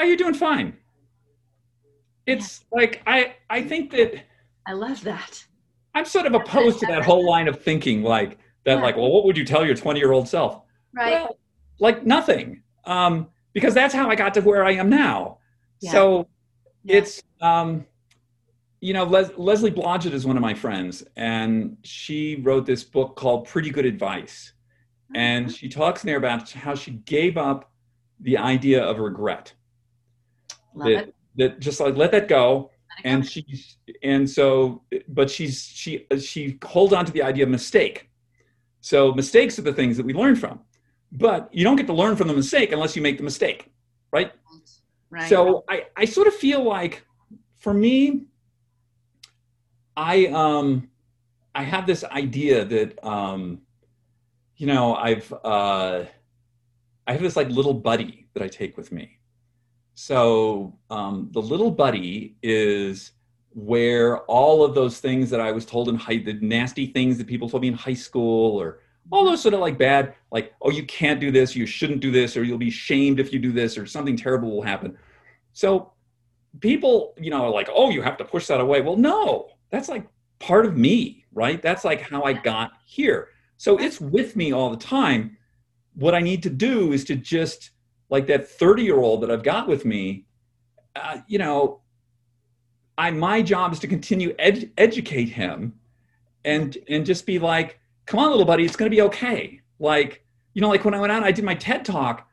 Oh, 0.00 0.04
you're 0.04 0.16
doing 0.16 0.34
fine. 0.34 0.76
It's 2.26 2.64
like 2.72 3.02
I 3.06 3.34
I 3.50 3.62
think 3.62 3.90
that 3.92 4.14
I 4.66 4.72
love 4.72 5.02
that. 5.04 5.44
I'm 5.94 6.04
sort 6.04 6.26
of 6.26 6.34
opposed 6.34 6.78
to 6.80 6.86
that 6.86 7.04
whole 7.04 7.26
line 7.26 7.48
of 7.48 7.60
thinking 7.60 8.02
like 8.02 8.38
that 8.64 8.76
Yeah. 8.78 8.82
like 8.82 8.96
well 8.96 9.10
what 9.10 9.24
would 9.24 9.36
you 9.36 9.44
tell 9.44 9.64
your 9.66 9.74
20 9.74 9.98
year 10.00 10.12
old 10.12 10.26
self? 10.28 10.62
Right. 10.94 11.12
Well, 11.12 11.38
like 11.80 12.04
nothing. 12.06 12.62
Um, 12.84 13.28
because 13.52 13.74
that's 13.74 13.92
how 13.92 14.08
I 14.08 14.14
got 14.14 14.32
to 14.34 14.40
where 14.40 14.64
I 14.64 14.72
am 14.72 14.88
now. 14.88 15.38
Yeah. 15.80 15.92
So 15.92 16.28
Yeah. 16.84 16.96
it's 16.98 17.22
um, 17.42 17.84
you 18.80 18.94
know 18.94 19.04
Les- 19.04 19.36
Leslie 19.36 19.70
Blodgett 19.70 20.12
is 20.12 20.26
one 20.26 20.36
of 20.36 20.42
my 20.42 20.54
friends, 20.54 21.02
and 21.16 21.76
she 21.82 22.36
wrote 22.36 22.64
this 22.64 22.84
book 22.84 23.16
called 23.16 23.46
Pretty 23.48 23.70
Good 23.70 23.84
Advice, 23.86 24.52
and 25.14 25.52
she 25.52 25.68
talks 25.68 26.04
in 26.04 26.06
there 26.08 26.16
about 26.16 26.50
how 26.52 26.74
she 26.74 26.92
gave 26.92 27.36
up 27.36 27.70
the 28.20 28.38
idea 28.38 28.82
of 28.82 28.98
regret. 28.98 29.52
Love 30.74 30.88
that, 30.88 31.08
it. 31.08 31.14
that 31.36 31.60
just 31.60 31.80
like 31.80 31.96
let 31.96 32.10
that 32.12 32.28
go. 32.28 32.70
and 33.04 33.26
she's 33.26 33.78
and 34.02 34.28
so 34.28 34.82
but 35.08 35.30
she's 35.30 35.64
she 35.64 36.06
she 36.18 36.58
holds 36.64 36.92
on 36.92 37.04
to 37.04 37.12
the 37.12 37.22
idea 37.22 37.44
of 37.44 37.50
mistake 37.50 38.10
so 38.80 39.12
mistakes 39.14 39.58
are 39.58 39.62
the 39.62 39.72
things 39.72 39.96
that 39.96 40.04
we 40.04 40.12
learn 40.12 40.34
from 40.36 40.60
but 41.12 41.48
you 41.52 41.64
don't 41.64 41.76
get 41.76 41.86
to 41.86 41.92
learn 41.92 42.16
from 42.16 42.28
the 42.28 42.34
mistake 42.34 42.72
unless 42.72 42.96
you 42.96 43.02
make 43.02 43.16
the 43.16 43.22
mistake 43.22 43.70
right 44.12 44.32
right. 45.10 45.28
so 45.28 45.64
I, 45.68 45.86
I 45.96 46.04
sort 46.04 46.26
of 46.26 46.34
feel 46.34 46.62
like 46.62 47.04
for 47.56 47.72
me 47.72 48.26
i 49.96 50.26
um 50.26 50.88
i 51.54 51.62
have 51.62 51.86
this 51.86 52.04
idea 52.04 52.64
that 52.64 53.04
um 53.04 53.60
you 54.56 54.66
know 54.66 54.94
i've 54.96 55.32
uh 55.44 56.04
i 57.06 57.12
have 57.12 57.22
this 57.22 57.36
like 57.36 57.48
little 57.48 57.74
buddy 57.74 58.26
that 58.34 58.42
i 58.42 58.48
take 58.48 58.76
with 58.76 58.92
me 58.92 59.19
so 60.00 60.76
um 60.88 61.28
the 61.32 61.42
little 61.42 61.70
buddy 61.70 62.36
is 62.42 63.12
where 63.52 64.18
all 64.20 64.64
of 64.64 64.74
those 64.74 64.98
things 64.98 65.28
that 65.28 65.40
i 65.40 65.52
was 65.52 65.66
told 65.66 65.88
in 65.88 65.94
high 65.94 66.16
the 66.16 66.34
nasty 66.40 66.86
things 66.86 67.18
that 67.18 67.26
people 67.26 67.48
told 67.48 67.62
me 67.62 67.68
in 67.68 67.74
high 67.74 67.92
school 67.92 68.56
or 68.56 68.80
all 69.10 69.24
those 69.24 69.42
sort 69.42 69.54
of 69.54 69.60
like 69.60 69.76
bad 69.76 70.14
like 70.30 70.54
oh 70.62 70.70
you 70.70 70.84
can't 70.86 71.20
do 71.20 71.30
this 71.30 71.56
you 71.56 71.66
shouldn't 71.66 72.00
do 72.00 72.10
this 72.10 72.36
or 72.36 72.44
you'll 72.44 72.58
be 72.58 72.70
shamed 72.70 73.18
if 73.18 73.32
you 73.32 73.38
do 73.38 73.52
this 73.52 73.76
or 73.76 73.86
something 73.86 74.16
terrible 74.16 74.50
will 74.50 74.62
happen. 74.62 74.96
So 75.52 75.92
people 76.60 77.14
you 77.18 77.30
know 77.30 77.44
are 77.44 77.50
like 77.50 77.68
oh 77.74 77.90
you 77.90 78.02
have 78.02 78.16
to 78.18 78.24
push 78.24 78.46
that 78.46 78.60
away. 78.60 78.80
Well 78.80 78.96
no 78.96 79.48
that's 79.70 79.88
like 79.88 80.06
part 80.38 80.66
of 80.66 80.76
me 80.76 81.24
right? 81.32 81.62
That's 81.62 81.84
like 81.84 82.00
how 82.00 82.22
i 82.22 82.32
got 82.32 82.72
here. 82.84 83.28
So 83.56 83.78
it's 83.78 84.00
with 84.00 84.34
me 84.36 84.52
all 84.52 84.70
the 84.70 84.76
time. 84.76 85.36
What 85.94 86.14
i 86.14 86.20
need 86.20 86.42
to 86.44 86.50
do 86.50 86.92
is 86.92 87.04
to 87.04 87.16
just 87.16 87.70
like 88.10 88.26
that 88.26 88.48
30 88.48 88.82
year 88.82 88.98
old 88.98 89.22
that 89.22 89.30
i've 89.30 89.42
got 89.42 89.66
with 89.68 89.84
me 89.84 90.26
uh, 90.96 91.18
you 91.26 91.38
know 91.38 91.80
i 92.98 93.10
my 93.10 93.40
job 93.42 93.72
is 93.72 93.78
to 93.78 93.86
continue 93.86 94.34
ed- 94.38 94.70
educate 94.76 95.28
him 95.30 95.74
and 96.44 96.76
and 96.88 97.06
just 97.06 97.24
be 97.26 97.38
like 97.38 97.78
come 98.06 98.20
on 98.20 98.30
little 98.30 98.44
buddy 98.44 98.64
it's 98.64 98.76
going 98.76 98.90
to 98.90 98.94
be 98.94 99.02
okay 99.02 99.60
like 99.78 100.24
you 100.54 100.60
know 100.60 100.68
like 100.68 100.84
when 100.84 100.94
i 100.94 101.00
went 101.00 101.12
out 101.12 101.18
and 101.18 101.24
i 101.26 101.32
did 101.32 101.44
my 101.44 101.54
ted 101.54 101.84
talk 101.84 102.26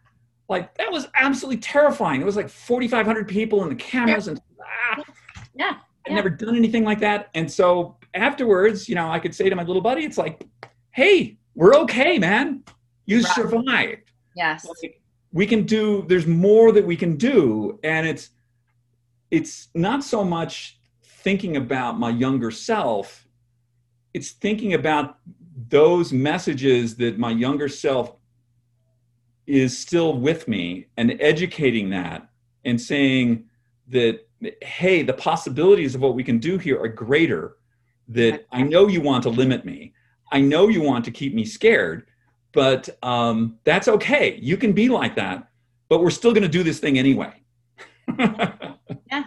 like 0.50 0.74
that 0.78 0.90
was 0.90 1.10
absolutely 1.16 1.58
terrifying. 1.60 2.22
It 2.22 2.24
was 2.24 2.38
like 2.38 2.48
4,500 2.48 3.28
people 3.28 3.64
and 3.64 3.70
the 3.72 3.76
cameras 3.76 4.30
and 4.30 4.40
ah, 4.62 5.04
Yeah, 5.54 5.72
I'd 6.06 6.12
yeah. 6.12 6.16
never 6.16 6.30
done 6.30 6.56
anything 6.56 6.86
like 6.86 7.00
that. 7.02 7.28
And 7.36 7.52
so 7.52 7.98
afterwards, 8.14 8.88
you 8.88 8.96
know, 8.96 9.12
I 9.12 9.20
could 9.20 9.36
say 9.36 9.50
to 9.50 9.56
my 9.58 9.64
little 9.64 9.82
buddy, 9.82 10.06
it's 10.06 10.18
like, 10.18 10.48
hey, 10.92 11.38
we're 11.54 11.76
okay, 11.80 12.18
man. 12.18 12.64
You 13.08 13.18
Right. 13.24 13.36
survived. 13.36 14.10
yes. 14.38 14.66
Like, 14.82 15.02
we 15.38 15.46
can 15.46 15.68
do. 15.68 16.04
There's 16.08 16.26
more 16.26 16.72
that 16.72 16.84
we 16.84 16.96
can 16.96 17.16
do, 17.16 17.80
and 17.84 18.08
it's 18.08 18.32
it's 19.30 19.68
not 19.76 20.04
so 20.04 20.24
much 20.24 20.80
thinking 21.04 21.58
about 21.58 22.00
my 22.00 22.10
younger 22.10 22.50
self. 22.50 23.28
It's 24.16 24.32
thinking 24.32 24.74
about 24.74 25.20
those 25.70 26.12
messages 26.12 26.96
that 26.96 27.20
my 27.20 27.30
younger 27.30 27.70
self 27.70 28.16
is 29.46 29.78
still 29.78 30.18
with 30.18 30.48
me 30.48 30.88
and 30.98 31.16
educating 31.22 31.92
that 31.92 32.28
and 32.66 32.82
saying 32.82 33.46
that 33.90 34.28
hey 34.64 35.04
the 35.04 35.14
possibilities 35.14 35.94
of 35.94 36.02
what 36.02 36.16
we 36.16 36.24
can 36.24 36.40
do 36.40 36.58
here 36.58 36.80
are 36.82 36.88
greater 36.88 37.58
that 38.08 38.46
i 38.52 38.62
know 38.62 38.88
you 38.88 39.02
want 39.02 39.24
to 39.24 39.30
limit 39.30 39.66
me 39.66 39.94
i 40.32 40.40
know 40.40 40.68
you 40.68 40.82
want 40.82 41.04
to 41.06 41.10
keep 41.10 41.34
me 41.34 41.46
scared 41.46 42.06
but 42.58 42.90
um, 43.04 43.60
that's 43.64 43.88
okay 43.88 44.40
you 44.42 44.58
can 44.58 44.74
be 44.74 44.90
like 44.90 45.16
that 45.16 45.48
but 45.90 46.02
we're 46.02 46.10
still 46.10 46.34
going 46.34 46.44
to 46.44 46.50
do 46.50 46.64
this 46.64 46.80
thing 46.80 46.98
anyway 46.98 47.32
yeah, 48.20 49.24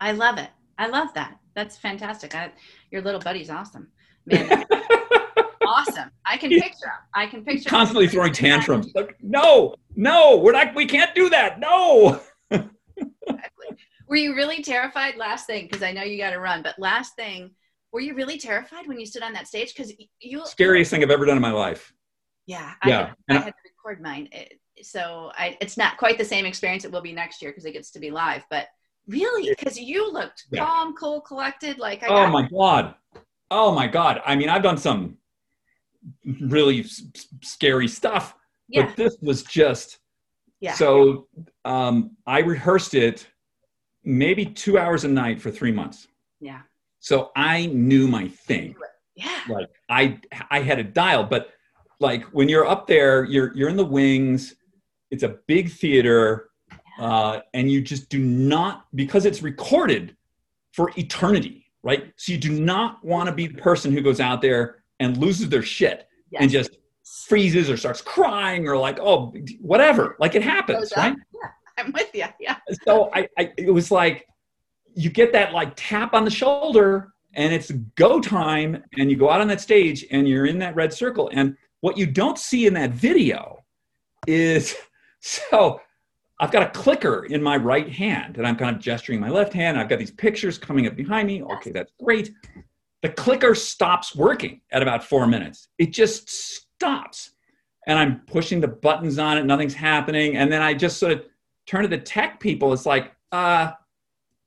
I 0.00 0.12
love 0.12 0.38
it. 0.38 0.50
I 0.78 0.88
love 0.88 1.12
that. 1.14 1.38
That's 1.54 1.76
fantastic. 1.76 2.34
I, 2.34 2.52
your 2.90 3.02
little 3.02 3.20
buddy's 3.20 3.50
awesome. 3.50 3.88
Man, 4.26 4.64
awesome. 5.66 6.10
I 6.24 6.36
can 6.36 6.50
picture 6.50 6.86
him. 6.86 7.02
I 7.14 7.26
can 7.26 7.44
picture 7.44 7.68
him. 7.68 7.70
constantly 7.70 8.08
throwing 8.08 8.32
tantrums 8.32 8.90
like 8.94 9.16
no 9.20 9.74
no 9.94 10.38
we're 10.38 10.52
not 10.52 10.74
we 10.74 10.86
can't 10.86 11.14
do 11.14 11.28
that 11.28 11.60
no 11.60 12.20
Exactly. 12.50 13.76
Were 14.06 14.16
you 14.16 14.34
really 14.34 14.62
terrified? 14.62 15.16
Last 15.16 15.46
thing, 15.46 15.64
because 15.64 15.82
I 15.82 15.90
know 15.92 16.02
you 16.02 16.18
got 16.18 16.30
to 16.30 16.38
run, 16.38 16.62
but 16.62 16.78
last 16.78 17.16
thing, 17.16 17.50
were 17.90 18.00
you 18.00 18.14
really 18.14 18.38
terrified 18.38 18.86
when 18.86 19.00
you 19.00 19.06
stood 19.06 19.22
on 19.22 19.32
that 19.32 19.48
stage? 19.48 19.74
Because 19.74 19.92
you, 20.20 20.44
scariest 20.46 20.90
thing 20.90 21.02
i've 21.02 21.10
ever 21.10 21.24
done 21.24 21.36
in 21.36 21.42
my 21.42 21.50
life 21.50 21.92
yeah, 22.46 22.72
Yeah, 22.84 23.12
I, 23.28 23.32
had, 23.32 23.42
I 23.42 23.44
had 23.46 23.54
to 23.54 23.70
record 23.76 24.02
mine, 24.02 24.28
It- 24.32 24.60
so 24.82 25.30
I, 25.36 25.56
it's 25.60 25.76
not 25.76 25.96
quite 25.98 26.18
the 26.18 26.24
same 26.24 26.44
experience. 26.46 26.84
It 26.84 26.90
will 26.90 27.00
be 27.00 27.12
next 27.12 27.40
year 27.40 27.52
because 27.52 27.64
it 27.64 27.72
gets 27.72 27.92
to 27.92 28.00
be 28.00 28.10
live. 28.10 28.42
But 28.50 28.66
really, 29.06 29.48
because 29.56 29.78
you 29.78 30.12
looked 30.12 30.44
Yeah. 30.50 30.64
calm, 30.64 30.94
cool, 30.94 31.20
collected, 31.20 31.78
like 31.78 32.02
I 32.02 32.08
oh 32.08 32.26
my 32.28 32.48
god. 32.48 32.94
Oh 33.52 33.72
my 33.72 33.86
god. 33.86 34.20
I 34.26 34.34
mean 34.34 34.48
i've 34.48 34.62
done 34.64 34.78
some 34.78 35.16
really 36.40 36.80
s- 36.80 37.02
scary 37.42 37.88
stuff 37.88 38.34
yeah, 38.68 38.86
but 38.86 38.96
this 38.96 39.16
was 39.22 39.42
just 39.42 39.98
yeah, 40.60 40.72
so 40.74 41.28
um, 41.64 42.16
i 42.26 42.40
rehearsed 42.40 42.94
it 42.94 43.26
maybe 44.02 44.44
two 44.46 44.78
hours 44.78 45.04
a 45.04 45.08
night 45.08 45.40
for 45.40 45.50
three 45.50 45.72
months. 45.72 46.08
Yeah, 46.40 46.60
so 47.00 47.30
i 47.36 47.66
knew 47.66 48.08
my 48.08 48.28
thing. 48.28 48.74
Yeah, 49.14 49.40
like 49.48 49.68
i 49.88 50.18
i 50.50 50.60
had 50.60 50.78
it 50.78 50.92
dialed 50.94 51.30
but 51.30 51.50
like 52.04 52.24
when 52.26 52.48
you're 52.48 52.66
up 52.66 52.86
there 52.86 53.24
you're 53.24 53.52
you're 53.56 53.68
in 53.68 53.76
the 53.76 53.84
wings 53.84 54.54
it's 55.10 55.22
a 55.22 55.36
big 55.46 55.70
theater 55.70 56.50
uh, 57.00 57.40
and 57.54 57.72
you 57.72 57.80
just 57.80 58.08
do 58.08 58.20
not 58.20 58.86
because 58.94 59.24
it's 59.24 59.42
recorded 59.42 60.16
for 60.72 60.92
eternity 60.96 61.66
right 61.82 62.12
so 62.16 62.30
you 62.30 62.38
do 62.38 62.52
not 62.52 63.04
want 63.04 63.26
to 63.28 63.34
be 63.34 63.46
the 63.46 63.60
person 63.60 63.90
who 63.90 64.00
goes 64.00 64.20
out 64.20 64.40
there 64.40 64.84
and 65.00 65.16
loses 65.16 65.48
their 65.48 65.62
shit 65.62 66.06
yes. 66.30 66.42
and 66.42 66.50
just 66.50 66.76
freezes 67.26 67.68
or 67.68 67.76
starts 67.76 68.00
crying 68.00 68.68
or 68.68 68.76
like 68.76 68.98
oh 69.00 69.34
whatever 69.60 70.14
like 70.20 70.34
it 70.34 70.42
happens 70.42 70.92
right 70.96 71.16
Yeah, 71.32 71.48
I'm 71.78 71.92
with 71.92 72.10
you. 72.14 72.26
Yeah, 72.38 72.56
so 72.84 73.10
I, 73.12 73.28
I 73.36 73.52
it 73.56 73.72
was 73.72 73.90
like 73.90 74.26
you 74.94 75.10
get 75.10 75.32
that 75.32 75.52
like 75.52 75.72
tap 75.74 76.14
on 76.14 76.24
the 76.24 76.30
shoulder 76.30 77.12
and 77.34 77.52
it's 77.52 77.70
go 77.96 78.20
time 78.20 78.82
and 78.96 79.10
you 79.10 79.16
go 79.16 79.28
out 79.28 79.40
on 79.40 79.48
that 79.48 79.60
stage 79.60 80.06
and 80.10 80.28
you're 80.28 80.46
in 80.46 80.58
that 80.60 80.74
red 80.76 80.92
circle 80.92 81.30
and 81.32 81.56
what 81.84 81.98
you 81.98 82.06
don't 82.06 82.38
see 82.38 82.66
in 82.66 82.72
that 82.72 82.92
video 82.92 83.62
is 84.26 84.74
so 85.20 85.82
I've 86.40 86.50
got 86.50 86.62
a 86.62 86.70
clicker 86.70 87.26
in 87.26 87.42
my 87.42 87.58
right 87.58 87.90
hand 87.90 88.38
and 88.38 88.46
I'm 88.46 88.56
kind 88.56 88.74
of 88.74 88.80
gesturing 88.80 89.20
my 89.20 89.28
left 89.28 89.52
hand. 89.52 89.78
I've 89.78 89.90
got 89.90 89.98
these 89.98 90.10
pictures 90.10 90.56
coming 90.56 90.86
up 90.86 90.96
behind 90.96 91.26
me. 91.26 91.42
Okay, 91.42 91.72
that's 91.72 91.92
great. 92.02 92.32
The 93.02 93.10
clicker 93.10 93.54
stops 93.54 94.16
working 94.16 94.62
at 94.72 94.80
about 94.80 95.04
four 95.04 95.26
minutes. 95.26 95.68
It 95.76 95.92
just 95.92 96.30
stops. 96.30 97.32
And 97.86 97.98
I'm 97.98 98.20
pushing 98.20 98.62
the 98.62 98.68
buttons 98.68 99.18
on 99.18 99.36
it, 99.36 99.44
nothing's 99.44 99.74
happening. 99.74 100.38
And 100.38 100.50
then 100.50 100.62
I 100.62 100.72
just 100.72 100.96
sort 100.96 101.12
of 101.12 101.24
turn 101.66 101.82
to 101.82 101.88
the 101.88 101.98
tech 101.98 102.40
people. 102.40 102.72
It's 102.72 102.86
like, 102.86 103.12
uh, 103.30 103.72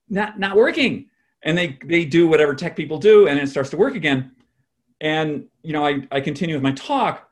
not 0.10 0.39
not 0.39 0.56
working. 0.56 1.06
And 1.43 1.56
they 1.56 1.78
they 1.86 2.04
do 2.04 2.28
whatever 2.28 2.56
tech 2.56 2.76
people 2.76 2.97
do, 2.97 3.28
and 3.28 3.39
it 3.39 3.47
starts 3.47 3.69
to 3.69 3.78
work 3.78 3.93
again. 3.93 4.32
And 5.02 5.45
you 5.62 5.73
know, 5.73 5.86
I, 5.86 6.08
I 6.12 6.19
continue 6.19 6.56
with 6.56 6.63
my 6.63 6.71
talk, 6.71 7.27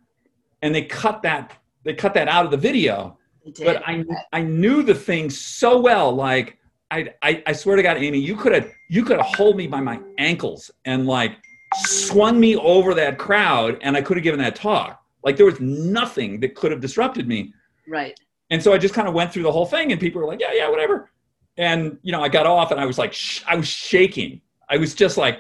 and 0.66 0.74
they 0.76 0.84
cut 0.84 1.22
that 1.22 1.54
they 1.84 1.94
cut 1.94 2.14
that 2.14 2.28
out 2.28 2.44
of 2.46 2.52
the 2.52 2.58
video 2.58 3.18
but 3.64 3.84
I 3.88 4.04
I 4.34 4.42
knew 4.42 4.84
the 4.84 4.96
thing 4.96 5.30
so 5.30 5.80
well. 5.80 6.12
Like 6.12 6.58
I 6.92 7.14
I, 7.22 7.44
I 7.48 7.54
swear 7.54 7.76
to 7.76 7.84
God, 7.84 7.98
Amy, 7.98 8.20
you 8.20 8.36
could 8.36 8.54
have 8.54 8.70
you 8.90 9.04
could 9.04 9.18
have 9.18 9.26
hold 9.36 9.56
me 9.58 9.68
by 9.68 9.82
my 9.82 10.00
ankles 10.18 10.72
and 10.86 11.06
like 11.06 11.38
swung 11.76 12.40
me 12.40 12.56
over 12.56 12.94
that 12.94 13.18
crowd, 13.18 13.78
and 13.82 13.96
I 13.96 14.02
could 14.02 14.18
have 14.18 14.24
given 14.24 14.40
that 14.40 14.56
talk. 14.56 15.02
Like 15.24 15.38
there 15.38 15.46
was 15.46 15.60
nothing 15.60 16.40
that 16.42 16.56
could 16.56 16.72
have 16.72 16.82
disrupted 16.82 17.28
me. 17.28 17.54
Right. 17.88 18.20
And 18.52 18.62
so 18.62 18.74
I 18.74 18.78
just 18.78 18.94
kind 18.94 19.08
of 19.08 19.14
went 19.14 19.34
through 19.34 19.44
the 19.44 19.52
whole 19.52 19.66
thing, 19.66 19.92
and 19.92 20.00
people 20.00 20.22
were 20.22 20.28
like, 20.28 20.40
"Yeah, 20.40 20.54
yeah, 20.54 20.70
whatever." 20.70 21.12
And 21.58 21.98
you 22.02 22.12
know, 22.12 22.22
I 22.22 22.30
got 22.30 22.46
off, 22.46 22.72
and 22.72 22.80
I 22.80 22.86
was 22.86 22.98
like, 22.98 23.14
sh- 23.14 23.44
I 23.48 23.56
was 23.56 23.68
shaking. 23.68 24.42
I 24.70 24.78
was 24.78 24.94
just 24.94 25.18
like. 25.18 25.40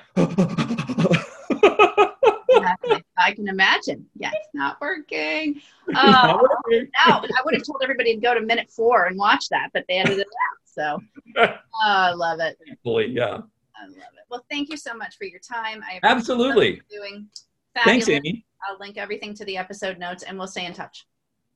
I 3.25 3.33
can 3.33 3.47
imagine. 3.47 4.05
Yeah, 4.15 4.29
it's 4.33 4.49
not 4.53 4.79
working. 4.79 5.59
Uh, 5.89 5.93
not 6.11 6.41
working. 6.41 6.89
now, 7.05 7.21
I 7.21 7.41
would 7.43 7.55
have 7.55 7.63
told 7.63 7.81
everybody 7.81 8.13
to 8.13 8.21
go 8.21 8.35
to 8.35 8.41
minute 8.41 8.69
four 8.69 9.05
and 9.05 9.17
watch 9.17 9.49
that, 9.49 9.71
but 9.73 9.83
they 9.89 9.95
edited 9.95 10.19
it 10.19 10.27
out. 10.27 10.59
So 10.65 10.99
oh, 11.37 11.57
I 11.83 12.11
love 12.11 12.39
it. 12.39 12.57
Thankfully, 12.63 13.07
yeah. 13.07 13.39
I 13.75 13.87
love 13.87 13.97
it. 13.97 14.25
Well, 14.29 14.45
thank 14.51 14.69
you 14.69 14.77
so 14.77 14.93
much 14.93 15.17
for 15.17 15.25
your 15.25 15.39
time. 15.39 15.81
I 15.83 15.99
absolutely 16.03 16.81
doing. 16.91 17.27
Fabulous. 17.73 18.05
Thanks, 18.05 18.09
Amy. 18.09 18.45
I'll 18.69 18.77
link 18.79 18.97
everything 18.97 19.33
to 19.35 19.45
the 19.45 19.57
episode 19.57 19.97
notes, 19.97 20.23
and 20.23 20.37
we'll 20.37 20.47
stay 20.47 20.65
in 20.65 20.73
touch. 20.73 21.07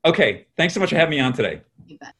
Okay. 0.04 0.46
Thanks 0.56 0.74
so 0.74 0.80
much 0.80 0.90
for 0.90 0.96
having 0.96 1.10
me 1.10 1.20
on 1.20 1.32
today. 1.32 1.62
You 1.86 1.98
bet. 1.98 2.14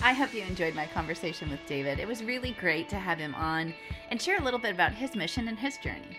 I 0.00 0.12
hope 0.12 0.34
you 0.34 0.42
enjoyed 0.42 0.74
my 0.74 0.86
conversation 0.86 1.50
with 1.50 1.60
David. 1.66 1.98
It 1.98 2.08
was 2.08 2.24
really 2.24 2.56
great 2.60 2.88
to 2.88 2.96
have 2.96 3.18
him 3.18 3.34
on 3.34 3.74
and 4.10 4.20
share 4.20 4.38
a 4.38 4.42
little 4.42 4.58
bit 4.58 4.74
about 4.74 4.92
his 4.92 5.14
mission 5.14 5.48
and 5.48 5.58
his 5.58 5.78
journey 5.78 6.18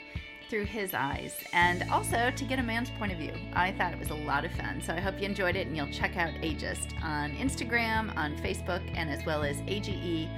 through 0.53 0.65
his 0.65 0.93
eyes 0.93 1.33
and 1.51 1.83
also 1.89 2.29
to 2.29 2.43
get 2.45 2.59
a 2.59 2.61
man's 2.61 2.91
point 2.99 3.11
of 3.11 3.17
view. 3.17 3.33
I 3.53 3.71
thought 3.71 3.91
it 3.91 3.97
was 3.97 4.11
a 4.11 4.13
lot 4.13 4.45
of 4.45 4.51
fun. 4.51 4.83
So 4.83 4.93
I 4.93 4.99
hope 4.99 5.19
you 5.19 5.25
enjoyed 5.25 5.55
it 5.55 5.65
and 5.65 5.75
you'll 5.75 5.87
check 5.87 6.15
out 6.15 6.31
Ageist 6.43 6.93
on 7.03 7.31
Instagram, 7.31 8.15
on 8.15 8.37
Facebook, 8.37 8.83
and 8.93 9.09
as 9.09 9.25
well 9.25 9.41
as 9.41 9.57
ageist.com. 9.61 10.29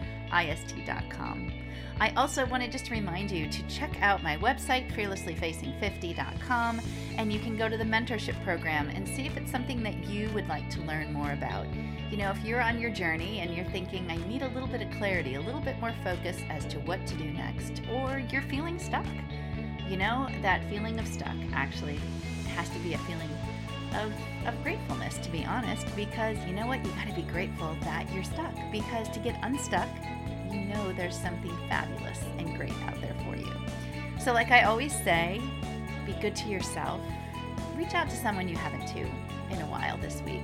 I 1.99 2.11
also 2.11 2.45
wanted 2.45 2.71
just 2.71 2.85
to 2.85 2.93
remind 2.93 3.29
you 3.29 3.49
to 3.49 3.67
check 3.67 4.01
out 4.01 4.23
my 4.23 4.37
website, 4.37 4.89
fearlesslyfacing50.com, 4.93 6.81
and 7.17 7.33
you 7.33 7.39
can 7.39 7.57
go 7.57 7.67
to 7.67 7.75
the 7.75 7.83
mentorship 7.83 8.41
program 8.45 8.87
and 8.87 9.05
see 9.05 9.25
if 9.25 9.35
it's 9.35 9.51
something 9.51 9.83
that 9.83 10.05
you 10.05 10.29
would 10.29 10.47
like 10.47 10.69
to 10.71 10.81
learn 10.83 11.11
more 11.11 11.33
about. 11.33 11.67
You 12.09 12.15
know, 12.15 12.31
if 12.31 12.41
you're 12.45 12.61
on 12.61 12.79
your 12.79 12.91
journey 12.91 13.39
and 13.39 13.53
you're 13.53 13.65
thinking, 13.65 14.09
I 14.09 14.15
need 14.27 14.43
a 14.43 14.49
little 14.49 14.69
bit 14.69 14.81
of 14.81 14.89
clarity, 14.91 15.35
a 15.35 15.41
little 15.41 15.59
bit 15.59 15.77
more 15.81 15.93
focus 16.05 16.37
as 16.49 16.65
to 16.67 16.79
what 16.79 17.05
to 17.05 17.15
do 17.15 17.25
next, 17.25 17.81
or 17.91 18.23
you're 18.31 18.43
feeling 18.43 18.79
stuck, 18.79 19.05
you 19.89 19.97
know, 19.97 20.27
that 20.41 20.67
feeling 20.69 20.99
of 20.99 21.07
stuck 21.07 21.35
actually 21.53 21.99
has 22.55 22.69
to 22.69 22.79
be 22.79 22.93
a 22.93 22.97
feeling 22.99 23.29
of, 23.95 24.11
of 24.47 24.63
gratefulness, 24.63 25.17
to 25.19 25.29
be 25.29 25.45
honest, 25.45 25.85
because 25.95 26.37
you 26.45 26.53
know 26.53 26.67
what? 26.67 26.83
You 26.85 26.91
got 26.91 27.07
to 27.07 27.13
be 27.13 27.21
grateful 27.23 27.75
that 27.81 28.11
you're 28.13 28.23
stuck, 28.23 28.53
because 28.71 29.09
to 29.09 29.19
get 29.19 29.37
unstuck, 29.43 29.87
you 30.51 30.61
know 30.61 30.93
there's 30.93 31.17
something 31.17 31.55
fabulous 31.69 32.19
and 32.37 32.55
great 32.55 32.73
out 32.87 32.99
there 33.01 33.15
for 33.25 33.35
you. 33.35 33.51
So, 34.19 34.33
like 34.33 34.51
I 34.51 34.63
always 34.63 34.93
say, 34.93 35.41
be 36.05 36.13
good 36.13 36.35
to 36.37 36.49
yourself. 36.49 37.01
Reach 37.75 37.93
out 37.93 38.09
to 38.09 38.15
someone 38.15 38.47
you 38.47 38.55
haven't 38.55 38.87
to 38.87 38.99
in 38.99 39.61
a 39.61 39.67
while 39.67 39.97
this 39.97 40.21
week. 40.21 40.43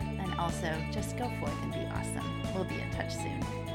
And 0.00 0.32
also, 0.38 0.72
just 0.92 1.16
go 1.16 1.30
forth 1.40 1.62
and 1.62 1.72
be 1.72 1.80
awesome. 1.94 2.42
We'll 2.54 2.64
be 2.64 2.80
in 2.80 2.90
touch 2.92 3.14
soon. 3.14 3.65